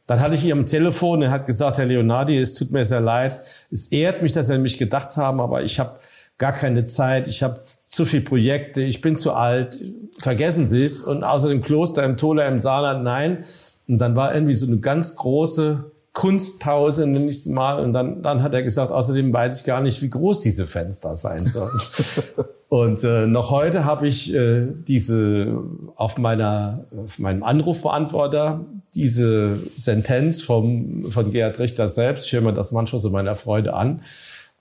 dann 0.07 0.21
hatte 0.21 0.35
ich 0.35 0.45
ihn 0.45 0.53
am 0.53 0.65
Telefon, 0.65 1.21
er 1.21 1.31
hat 1.31 1.45
gesagt, 1.45 1.77
Herr 1.77 1.85
Leonardi, 1.85 2.37
es 2.37 2.53
tut 2.53 2.71
mir 2.71 2.85
sehr 2.85 3.01
leid, 3.01 3.41
es 3.69 3.87
ehrt 3.87 4.21
mich, 4.21 4.31
dass 4.31 4.47
Sie 4.47 4.53
an 4.53 4.61
mich 4.61 4.77
gedacht 4.77 5.17
haben, 5.17 5.41
aber 5.41 5.63
ich 5.63 5.79
habe 5.81 5.99
gar 6.37 6.53
keine 6.53 6.85
Zeit, 6.85 7.27
ich 7.27 7.43
habe 7.43 7.59
zu 7.85 8.05
viele 8.05 8.23
Projekte, 8.23 8.81
ich 8.81 9.01
bin 9.01 9.15
zu 9.15 9.33
alt, 9.33 9.81
vergessen 10.19 10.65
Sie 10.65 10.83
es. 10.83 11.03
Und 11.03 11.23
außer 11.23 11.49
dem 11.49 11.61
Kloster 11.61 12.03
im 12.03 12.17
Tola 12.17 12.47
im 12.47 12.59
Saarland, 12.59 13.03
nein. 13.03 13.43
Und 13.87 13.99
dann 13.99 14.15
war 14.15 14.33
irgendwie 14.33 14.53
so 14.53 14.67
eine 14.67 14.77
ganz 14.77 15.15
große 15.15 15.91
Kunstpause, 16.13 17.07
nenne 17.07 17.25
ich 17.25 17.37
es 17.37 17.45
mal. 17.47 17.79
Und 17.79 17.93
dann, 17.93 18.21
dann 18.21 18.43
hat 18.43 18.53
er 18.53 18.63
gesagt, 18.63 18.91
außerdem 18.91 19.31
weiß 19.33 19.59
ich 19.59 19.65
gar 19.65 19.81
nicht, 19.81 20.01
wie 20.01 20.09
groß 20.09 20.41
diese 20.41 20.67
Fenster 20.67 21.15
sein 21.15 21.45
sollen. 21.47 21.81
und 22.69 23.03
äh, 23.03 23.27
noch 23.27 23.49
heute 23.51 23.85
habe 23.85 24.07
ich 24.07 24.33
äh, 24.33 24.67
diese 24.87 25.57
auf 25.95 26.17
meiner 26.17 26.85
auf 26.97 27.17
meinem 27.17 27.43
Anrufbeantworter 27.43 28.65
diese 28.93 29.59
Sentenz 29.75 30.41
vom 30.41 31.09
von 31.09 31.31
Gerhard 31.31 31.59
Richter 31.59 31.87
selbst. 31.87 32.31
Mir 32.33 32.51
das 32.51 32.73
manchmal 32.73 33.01
so 33.01 33.09
meiner 33.09 33.35
Freude 33.35 33.73
an. 33.73 34.01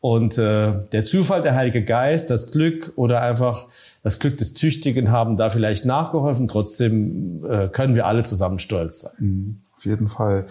Und 0.01 0.38
äh, 0.38 0.73
der 0.92 1.03
Zufall, 1.05 1.42
der 1.42 1.57
Heilige 1.57 1.83
Geist, 1.83 2.31
das 2.31 2.53
Glück 2.53 2.92
oder 2.95 3.23
einfach 3.23 3.66
das 4.05 4.21
Glück 4.21 4.37
des 4.37 4.55
Tüchtigen 4.55 5.11
haben 5.11 5.37
da 5.37 5.51
vielleicht 5.51 5.85
nachgeholfen. 5.85 6.47
Trotzdem 6.47 7.45
äh, 7.45 7.69
können 7.69 7.97
wir 7.97 8.07
alle 8.07 8.23
zusammen 8.23 8.61
stolz 8.61 9.01
sein. 9.01 9.12
Mhm, 9.19 9.61
auf 9.77 9.85
jeden 9.85 10.07
Fall. 10.07 10.47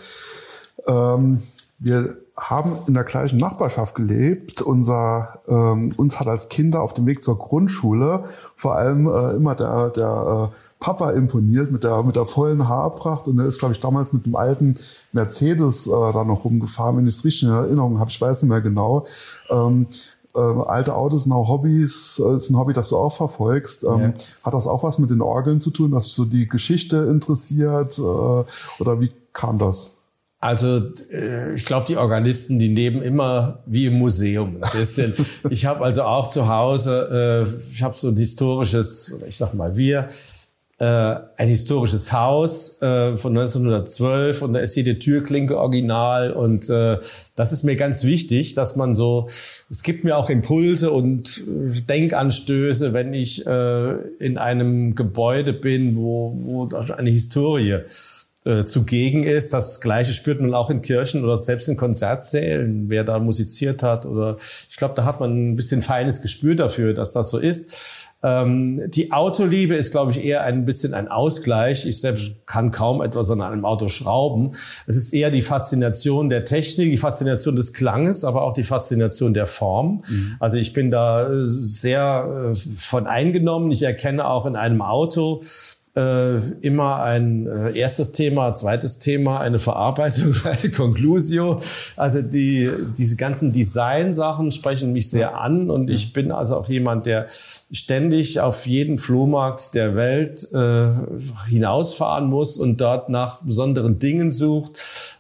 Ähm, 0.88 1.42
wir 1.80 2.18
haben 2.38 2.78
in 2.88 2.94
der 2.94 3.04
gleichen 3.04 3.38
Nachbarschaft 3.38 3.96
gelebt. 3.96 4.62
Unser, 4.62 5.40
ähm, 5.48 5.92
uns 5.98 6.20
hat 6.20 6.28
als 6.28 6.50
Kinder 6.50 6.82
auf 6.82 6.94
dem 6.94 7.06
Weg 7.06 7.24
zur 7.24 7.38
Grundschule 7.38 8.26
vor 8.56 8.76
allem 8.76 9.08
äh, 9.08 9.36
immer 9.36 9.56
der, 9.56 9.90
der 9.90 10.52
äh, 10.52 10.56
Papa 10.80 11.12
imponiert 11.12 11.72
mit 11.72 11.84
der, 11.84 12.04
mit 12.04 12.16
der 12.16 12.26
vollen 12.26 12.68
Haarpracht. 12.68 13.28
Und 13.28 13.40
er 13.40 13.46
ist, 13.46 13.60
glaube 13.60 13.74
ich, 13.74 13.80
damals 13.80 14.12
mit 14.12 14.26
einem 14.26 14.36
alten 14.36 14.78
Mercedes 15.14 15.88
äh, 15.88 15.92
da 15.92 16.24
noch 16.24 16.44
rumgefahren, 16.44 16.98
wenn 16.98 17.08
ich 17.08 17.16
es 17.16 17.26
richtig 17.26 17.44
in 17.44 17.56
Erinnerung 17.56 18.00
habe. 18.00 18.12
Ich 18.12 18.20
weiß 18.20 18.44
nicht 18.44 18.50
mehr 18.50 18.62
genau. 18.62 19.06
Ähm, 19.50 19.88
äh, 20.36 20.40
alte 20.40 20.94
Autos 20.94 21.24
sind 21.24 21.32
auch 21.32 21.48
Hobbys, 21.48 22.22
äh, 22.24 22.36
ist 22.36 22.50
ein 22.50 22.58
Hobby, 22.58 22.74
das 22.74 22.90
du 22.90 22.98
auch 22.98 23.16
verfolgst. 23.16 23.86
Ähm, 23.86 24.02
ja. 24.02 24.14
Hat 24.44 24.54
das 24.54 24.68
auch 24.68 24.84
was 24.84 25.00
mit 25.00 25.10
den 25.10 25.22
Orgeln 25.22 25.62
zu 25.62 25.72
tun, 25.72 25.92
dass 25.92 26.06
dich 26.06 26.14
so 26.14 26.26
die 26.26 26.48
Geschichte 26.50 26.98
interessiert? 27.10 27.98
Äh, 27.98 28.02
oder 28.02 29.00
wie 29.00 29.12
kam 29.32 29.58
das? 29.58 29.96
Also 30.40 30.92
äh, 31.12 31.56
ich 31.56 31.66
glaube, 31.66 31.88
die 31.88 31.98
Organisten, 31.98 32.60
die 32.60 32.68
leben 32.68 33.02
immer 33.02 33.64
wie 33.66 33.88
im 33.88 33.98
Museum 33.98 34.58
ein 34.62 34.78
bisschen. 34.78 35.14
ich 35.50 35.66
habe 35.66 35.84
also 35.84 36.04
auch 36.04 36.28
zu 36.28 36.48
Hause, 36.48 37.46
äh, 37.46 37.72
ich 37.72 37.82
habe 37.82 37.96
so 37.96 38.10
ein 38.10 38.18
historisches, 38.18 39.14
oder 39.14 39.28
ich 39.28 39.38
sag 39.38 39.54
mal 39.54 39.76
wir, 39.76 40.10
äh, 40.78 40.86
ein 40.86 41.48
historisches 41.48 42.12
Haus 42.12 42.82
äh, 42.82 43.16
von 43.16 43.38
1912 43.38 44.42
und 44.42 44.54
da 44.54 44.60
ist 44.60 44.76
jede 44.76 45.00
Türklinke 45.00 45.58
original 45.58 46.34
und 46.34 46.70
äh, 46.70 46.98
das 47.36 47.54
ist 47.54 47.64
mir 47.64 47.78
ganz 47.78 48.04
wichtig, 48.04 48.56
dass 48.56 48.76
man 48.76 48.94
so, 48.94 49.28
es 49.70 49.84
gibt 49.84 50.04
mir 50.04 50.18
auch 50.18 50.30
Impulse 50.30 50.92
und 50.92 51.46
äh, 51.48 51.80
Denkanstöße, 51.82 52.92
wenn 52.92 53.14
ich 53.14 53.48
äh, 53.48 53.94
in 54.20 54.38
einem 54.38 54.96
Gebäude 54.96 55.54
bin, 55.54 55.96
wo, 55.96 56.34
wo 56.36 56.68
eine 56.98 57.10
Historie 57.10 57.80
äh, 58.46 58.64
zugegen 58.66 59.24
ist. 59.24 59.54
Das 59.54 59.82
Gleiche 59.82 60.14
spürt 60.14 60.40
man 60.40 60.54
auch 60.54 60.70
in 60.70 60.82
Kirchen 60.82 61.24
oder 61.24 61.36
selbst 61.36 61.68
in 61.68 61.78
Konzertsälen, 61.78 62.90
wer 62.90 63.04
da 63.04 63.20
musiziert 63.20 63.82
hat. 63.82 64.06
Oder 64.06 64.38
ich 64.38 64.78
glaube, 64.78 64.94
da 64.94 65.04
hat 65.04 65.20
man 65.20 65.52
ein 65.52 65.56
bisschen 65.56 65.82
feines 65.82 66.22
Gespür 66.22 66.56
dafür, 66.56 66.94
dass 66.94 67.12
das 67.12 67.32
so 67.32 67.40
ist. 67.40 68.06
Ähm, 68.22 68.82
die 68.90 69.12
Autoliebe 69.12 69.76
ist, 69.76 69.92
glaube 69.92 70.12
ich, 70.12 70.24
eher 70.24 70.44
ein 70.44 70.66
bisschen 70.66 70.94
ein 70.94 71.08
Ausgleich. 71.08 71.86
Ich 71.86 72.00
selbst 72.02 72.34
kann 72.46 72.72
kaum 72.72 73.02
etwas 73.02 73.30
an 73.30 73.42
einem 73.42 73.66
Auto 73.66 73.88
schrauben. 73.88 74.52
Es 74.88 74.96
ist 74.96 75.14
eher 75.14 75.32
die 75.32 75.42
Faszination 75.42 76.30
der 76.30 76.44
Technik, 76.44 76.90
die 76.90 76.98
Faszination 76.98 77.56
des 77.56 77.74
Klanges, 77.74 78.24
aber 78.24 78.44
auch 78.44 78.54
die 78.54 78.64
Faszination 78.64 79.34
der 79.34 79.46
Form. 79.46 80.04
Mhm. 80.08 80.36
Also 80.40 80.58
ich 80.58 80.74
bin 80.74 80.90
da 80.90 81.28
äh, 81.28 81.46
sehr 81.46 82.52
äh, 82.52 82.56
von 82.56 83.08
eingenommen. 83.08 83.72
Ich 83.72 83.84
erkenne 83.84 84.28
auch 84.28 84.46
in 84.46 84.56
einem 84.56 84.82
Auto 84.82 85.42
äh, 85.96 86.38
immer 86.62 87.02
ein 87.04 87.48
äh, 87.48 87.78
erstes 87.78 88.12
Thema, 88.12 88.52
zweites 88.54 89.00
Thema, 89.00 89.40
eine 89.40 89.60
Verarbeitung, 89.60 90.36
eine 90.44 90.72
Conclusio. 90.72 91.62
Also 91.96 92.22
die, 92.22 92.70
diese 92.98 93.16
ganzen 93.16 93.52
Design-Sachen 93.52 94.52
sprechen 94.52 94.92
mich 94.92 95.10
sehr 95.10 95.40
an 95.40 95.70
und 95.70 95.90
ich 95.90 96.14
bin 96.14 96.32
also 96.32 96.58
auch 96.58 96.68
jemand, 96.68 97.06
der 97.06 97.28
ständig 97.30 98.40
auf 98.40 98.68
jeden 98.68 98.98
Flohmarkt 98.98 99.74
der 99.74 99.96
Welt 99.96 100.48
äh, 100.54 100.90
hinausfahren 101.50 102.30
muss 102.30 102.58
und 102.58 102.82
dort 102.82 103.10
nach 103.10 103.42
besonderen 103.42 104.00
Dingen 104.00 104.32
sucht. 104.32 104.80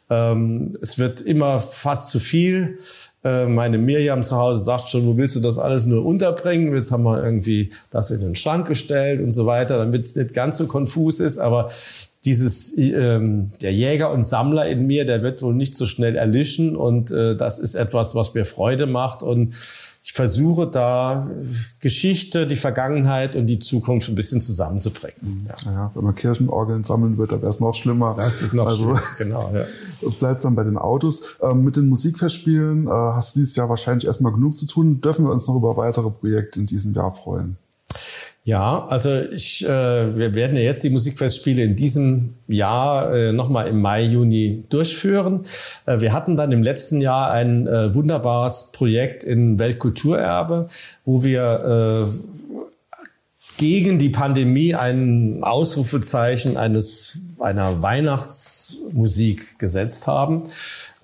Ähm, 0.09 0.77
es 0.81 0.99
wird 0.99 1.21
immer 1.21 1.59
fast 1.59 2.11
zu 2.11 2.19
viel. 2.19 2.77
Äh, 3.23 3.47
meine 3.47 3.77
Miriam 3.77 4.21
zu 4.21 4.35
Hause 4.37 4.63
sagt 4.63 4.89
schon, 4.89 5.05
wo 5.05 5.17
willst 5.17 5.35
du 5.35 5.39
das 5.39 5.57
alles 5.57 5.85
nur 5.85 6.05
unterbringen? 6.05 6.75
Jetzt 6.75 6.91
haben 6.91 7.03
wir 7.03 7.23
irgendwie 7.23 7.71
das 7.89 8.11
in 8.11 8.21
den 8.21 8.35
Schrank 8.35 8.67
gestellt 8.67 9.21
und 9.21 9.31
so 9.31 9.45
weiter, 9.45 9.77
damit 9.79 10.05
es 10.05 10.15
nicht 10.15 10.33
ganz 10.33 10.57
so 10.57 10.67
konfus 10.67 11.19
ist. 11.19 11.39
Aber 11.39 11.69
dieses 12.25 12.77
ähm, 12.77 13.51
der 13.61 13.73
Jäger 13.73 14.11
und 14.11 14.25
Sammler 14.25 14.67
in 14.67 14.87
mir, 14.87 15.05
der 15.05 15.21
wird 15.21 15.41
wohl 15.41 15.53
nicht 15.53 15.75
so 15.75 15.85
schnell 15.85 16.15
erlischen 16.15 16.75
und 16.75 17.11
äh, 17.11 17.35
das 17.35 17.59
ist 17.59 17.75
etwas, 17.75 18.15
was 18.15 18.33
mir 18.33 18.45
Freude 18.45 18.87
macht 18.87 19.23
und 19.23 19.53
ich 20.07 20.13
versuche 20.13 20.67
da 20.67 21.31
Geschichte, 21.79 22.45
die 22.45 22.55
Vergangenheit 22.55 23.35
und 23.35 23.47
die 23.47 23.57
Zukunft 23.57 24.07
ein 24.07 24.13
bisschen 24.13 24.39
zusammenzubringen. 24.39 25.47
Ja, 25.47 25.71
ja 25.71 25.91
wenn 25.95 26.03
man 26.03 26.13
Kirchenorgeln 26.13 26.83
sammeln 26.83 27.17
wird, 27.17 27.31
dann 27.31 27.41
wäre 27.41 27.49
es 27.49 27.59
noch 27.59 27.73
schlimmer. 27.73 28.13
Das 28.15 28.43
ist 28.43 28.53
noch 28.53 28.67
also, 28.67 28.83
schlimmer, 28.83 29.01
genau. 29.17 29.51
Ja. 29.51 30.09
Bleibt 30.19 30.45
dann 30.45 30.53
bei 30.53 30.63
den 30.63 30.77
Autos. 30.77 31.37
Ähm, 31.41 31.63
mit 31.63 31.75
den 31.75 31.89
Musikfestspielen 31.89 32.85
äh, 32.85 32.91
hast 32.91 33.35
du 33.35 33.39
dieses 33.39 33.55
Jahr 33.55 33.67
wahrscheinlich 33.67 34.05
erstmal 34.05 34.31
genug 34.31 34.55
zu 34.59 34.67
tun. 34.67 35.01
Dürfen 35.01 35.25
wir 35.25 35.31
uns 35.31 35.47
noch 35.47 35.55
über 35.55 35.75
weitere 35.75 36.11
Projekte 36.11 36.59
in 36.59 36.67
diesem 36.67 36.93
Jahr 36.93 37.11
freuen? 37.11 37.57
Ja, 38.47 38.85
also 38.85 39.09
ich, 39.11 39.65
äh, 39.65 39.67
wir 40.17 40.35
werden 40.35 40.55
ja 40.55 40.61
jetzt 40.61 40.83
die 40.83 40.91
Musikfestspiele 40.91 41.63
in 41.63 41.75
diesem 41.75 42.35
Jahr 42.47 43.11
äh, 43.11 43.31
nochmal 43.31 43.67
im 43.67 43.81
Mai, 43.81 44.03
Juni 44.03 44.65
durchführen. 44.69 45.41
Äh, 45.87 45.99
wir 45.99 46.13
hatten 46.13 46.37
dann 46.37 46.51
im 46.51 46.61
letzten 46.61 47.01
Jahr 47.01 47.31
ein 47.31 47.65
äh, 47.65 47.95
wunderbares 47.95 48.71
Projekt 48.71 49.23
in 49.23 49.57
Weltkulturerbe, 49.57 50.67
wo 51.05 51.23
wir 51.23 52.05
äh, 52.05 53.57
gegen 53.57 53.97
die 53.97 54.09
Pandemie 54.09 54.75
ein 54.75 55.43
Ausrufezeichen 55.43 56.55
eines 56.55 57.17
einer 57.39 57.81
Weihnachtsmusik 57.81 59.57
gesetzt 59.57 60.05
haben. 60.05 60.43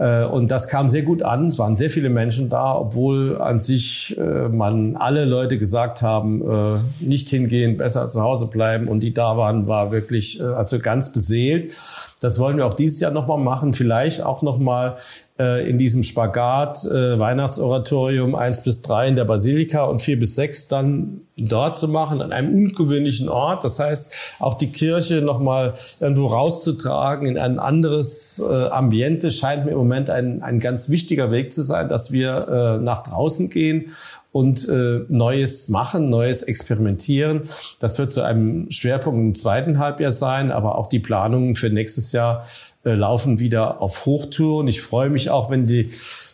Äh, 0.01 0.25
und 0.25 0.49
das 0.49 0.67
kam 0.67 0.89
sehr 0.89 1.03
gut 1.03 1.21
an. 1.21 1.45
Es 1.45 1.59
waren 1.59 1.75
sehr 1.75 1.91
viele 1.91 2.09
Menschen 2.09 2.49
da, 2.49 2.75
obwohl 2.75 3.39
an 3.39 3.59
sich 3.59 4.17
äh, 4.17 4.49
man 4.49 4.95
alle 4.95 5.25
Leute 5.25 5.59
gesagt 5.59 6.01
haben, 6.01 6.41
äh, 6.41 6.79
nicht 7.05 7.29
hingehen, 7.29 7.77
besser 7.77 8.07
zu 8.07 8.21
Hause 8.21 8.47
bleiben. 8.47 8.87
Und 8.87 9.03
die 9.03 9.13
da 9.13 9.37
waren, 9.37 9.67
war 9.67 9.91
wirklich 9.91 10.41
also 10.41 10.79
ganz 10.79 11.11
beseelt. 11.11 11.73
Das 12.19 12.39
wollen 12.39 12.57
wir 12.57 12.65
auch 12.65 12.73
dieses 12.73 12.99
Jahr 12.99 13.11
nochmal 13.11 13.37
machen. 13.37 13.73
Vielleicht 13.73 14.23
auch 14.23 14.41
nochmal 14.41 14.95
in 15.37 15.79
diesem 15.79 16.03
Spagat 16.03 16.77
Weihnachtsoratorium 16.85 18.35
eins 18.35 18.61
bis 18.61 18.83
drei 18.83 19.07
in 19.07 19.15
der 19.15 19.25
Basilika 19.25 19.85
und 19.85 19.99
vier 19.99 20.19
bis 20.19 20.35
sechs 20.35 20.67
dann 20.67 21.21
dort 21.35 21.77
zu 21.77 21.87
machen, 21.87 22.21
an 22.21 22.31
einem 22.31 22.53
ungewöhnlichen 22.53 23.29
Ort. 23.29 23.63
Das 23.63 23.79
heißt, 23.79 24.35
auch 24.39 24.55
die 24.55 24.71
Kirche 24.71 25.21
nochmal 25.21 25.73
irgendwo 25.99 26.27
rauszutragen 26.27 27.27
in 27.27 27.37
ein 27.37 27.59
anderes 27.59 28.43
äh, 28.47 28.67
Ambiente 28.67 29.31
scheint 29.31 29.65
mir 29.65 29.71
im 29.71 29.77
Moment 29.77 29.90
ein, 30.09 30.41
ein 30.41 30.59
ganz 30.59 30.89
wichtiger 30.89 31.31
Weg 31.31 31.51
zu 31.51 31.61
sein, 31.61 31.89
dass 31.89 32.11
wir 32.11 32.47
äh, 32.79 32.83
nach 32.83 33.03
draußen 33.03 33.49
gehen 33.49 33.91
und 34.31 34.67
äh, 34.69 35.01
Neues 35.09 35.69
machen, 35.69 36.09
Neues 36.09 36.43
experimentieren. 36.43 37.41
Das 37.79 37.99
wird 37.99 38.11
zu 38.11 38.21
einem 38.21 38.71
Schwerpunkt 38.71 39.19
im 39.19 39.35
zweiten 39.35 39.77
Halbjahr 39.77 40.11
sein, 40.11 40.51
aber 40.51 40.77
auch 40.77 40.87
die 40.87 40.99
Planungen 40.99 41.55
für 41.55 41.69
nächstes 41.69 42.13
Jahr 42.13 42.45
äh, 42.85 42.93
laufen 42.93 43.39
wieder 43.39 43.81
auf 43.81 44.05
Hochtour. 44.05 44.59
Und 44.59 44.67
ich 44.67 44.81
freue 44.81 45.09
mich 45.09 45.29
auch, 45.29 45.49
wenn 45.49 45.65
die 45.65 45.89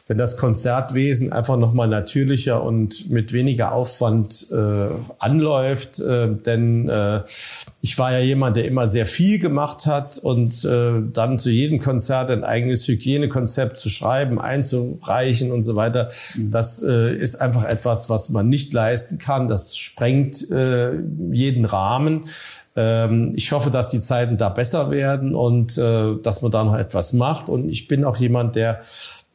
wenn 0.08 0.18
das 0.18 0.38
Konzertwesen 0.38 1.34
einfach 1.34 1.58
nochmal 1.58 1.90
natürlicher 1.90 2.64
und 2.64 3.10
mit 3.10 3.34
weniger 3.34 3.74
Aufwand 3.74 4.48
äh, 4.52 4.90
anläuft. 5.20 6.00
Äh, 6.00 6.30
denn 6.46 6.88
äh, 6.88 7.24
ich 7.82 8.00
war 8.00 8.14
ja 8.14 8.20
jemand, 8.20 8.56
der 8.56 8.66
immer 8.66 8.88
sehr 8.88 9.06
viel 9.06 9.38
gemacht 9.38 9.86
hat 9.86 10.18
und 10.18 10.64
äh, 10.64 10.94
dann 11.12 11.40
zu 11.40 11.50
jedem 11.50 11.80
Konzert 11.80 12.32
ein 12.32 12.46
eigenes 12.46 12.88
Hygienekonzept 12.88 13.78
zu 13.78 13.90
schreiben, 13.90 14.40
einzureichen 14.40 15.52
und 15.52 15.62
so 15.62 15.76
weiter. 15.76 16.10
Mhm. 16.36 16.52
Das 16.52 16.82
äh, 16.82 17.14
ist 17.14 17.36
einfach 17.36 17.66
etwas, 17.66 17.87
was 17.88 18.30
man 18.30 18.50
nicht 18.50 18.74
leisten 18.74 19.18
kann. 19.18 19.48
Das 19.48 19.78
sprengt 19.78 20.50
äh, 20.52 20.94
jeden 21.32 21.66
Rahmen 21.66 22.26
ähm, 22.78 23.34
ich 23.36 23.52
hoffe, 23.52 23.72
dass 23.72 23.90
die 23.90 24.00
Zeiten 24.00 24.38
da 24.38 24.50
besser 24.50 24.92
werden 24.92 25.34
und 25.34 25.78
äh, 25.80 26.16
dass 26.22 26.44
man 26.44 26.52
da 26.52 26.64
noch 26.64 26.78
etwas 26.78 27.12
macht. 27.12 27.50
Und 27.50 27.68
ich 27.70 27.88
bin 27.88 28.06
auch 28.06 28.18
jemand, 28.18 28.56
der 28.56 28.82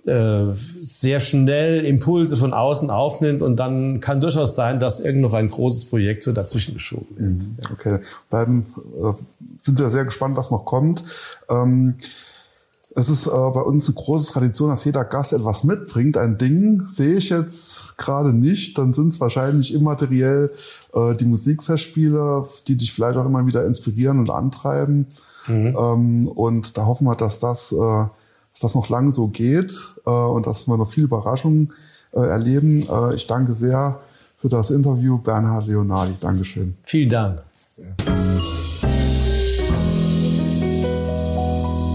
äh, 0.06 0.44
sehr 0.52 1.18
schnell 1.18 1.84
Impulse 1.84 2.36
von 2.36 2.54
außen 2.54 2.90
aufnimmt 2.90 3.42
und 3.42 3.56
dann 3.56 4.00
kann 4.00 4.20
durchaus 4.20 4.54
sein, 4.54 4.78
dass 4.78 5.00
irgend 5.00 5.22
noch 5.22 5.34
ein 5.34 5.48
großes 5.48 5.86
Projekt 5.86 6.22
so 6.22 6.32
dazwischen 6.32 6.74
geschoben 6.74 7.08
wird. 7.16 7.42
Mhm. 7.42 7.56
Okay, 7.72 7.98
bleiben 8.30 8.66
äh, 8.96 9.12
sind 9.60 9.78
wir 9.78 9.90
sehr 9.90 10.04
gespannt, 10.04 10.36
was 10.36 10.52
noch 10.52 10.64
kommt. 10.64 11.04
Ähm, 11.48 11.96
es 12.94 13.08
ist 13.08 13.26
äh, 13.26 13.30
bei 13.30 13.60
uns 13.60 13.88
eine 13.88 13.94
große 13.94 14.32
Tradition, 14.32 14.70
dass 14.70 14.84
jeder 14.84 15.04
Gast 15.04 15.32
etwas 15.32 15.64
mitbringt. 15.64 16.16
Ein 16.16 16.36
Ding 16.36 16.82
sehe 16.86 17.16
ich 17.16 17.30
jetzt 17.30 17.96
gerade 17.96 18.32
nicht. 18.32 18.76
Dann 18.76 18.92
sind 18.92 19.08
es 19.08 19.20
wahrscheinlich 19.20 19.72
immateriell 19.72 20.50
äh, 20.94 21.14
die 21.14 21.24
Musikfestspiele, 21.24 22.46
die 22.68 22.76
dich 22.76 22.92
vielleicht 22.92 23.16
auch 23.16 23.26
immer 23.26 23.46
wieder 23.46 23.64
inspirieren 23.64 24.18
und 24.18 24.30
antreiben. 24.30 25.06
Mhm. 25.46 25.76
Ähm, 25.78 26.28
und 26.28 26.76
da 26.76 26.86
hoffen 26.86 27.06
wir, 27.06 27.16
dass 27.16 27.38
das 27.38 27.72
äh, 27.72 28.04
dass 28.52 28.60
das 28.60 28.74
noch 28.74 28.88
lange 28.88 29.10
so 29.10 29.28
geht 29.28 29.72
äh, 30.06 30.10
und 30.10 30.46
dass 30.46 30.68
wir 30.68 30.76
noch 30.76 30.88
viel 30.88 31.04
Überraschungen 31.04 31.72
äh, 32.12 32.20
erleben. 32.20 32.82
Äh, 32.82 33.14
ich 33.14 33.26
danke 33.26 33.52
sehr 33.52 34.00
für 34.38 34.48
das 34.48 34.70
Interview, 34.70 35.18
Bernhard 35.18 35.66
Leonardi. 35.66 36.14
Dankeschön. 36.20 36.74
Vielen 36.84 37.08
Dank. 37.08 37.42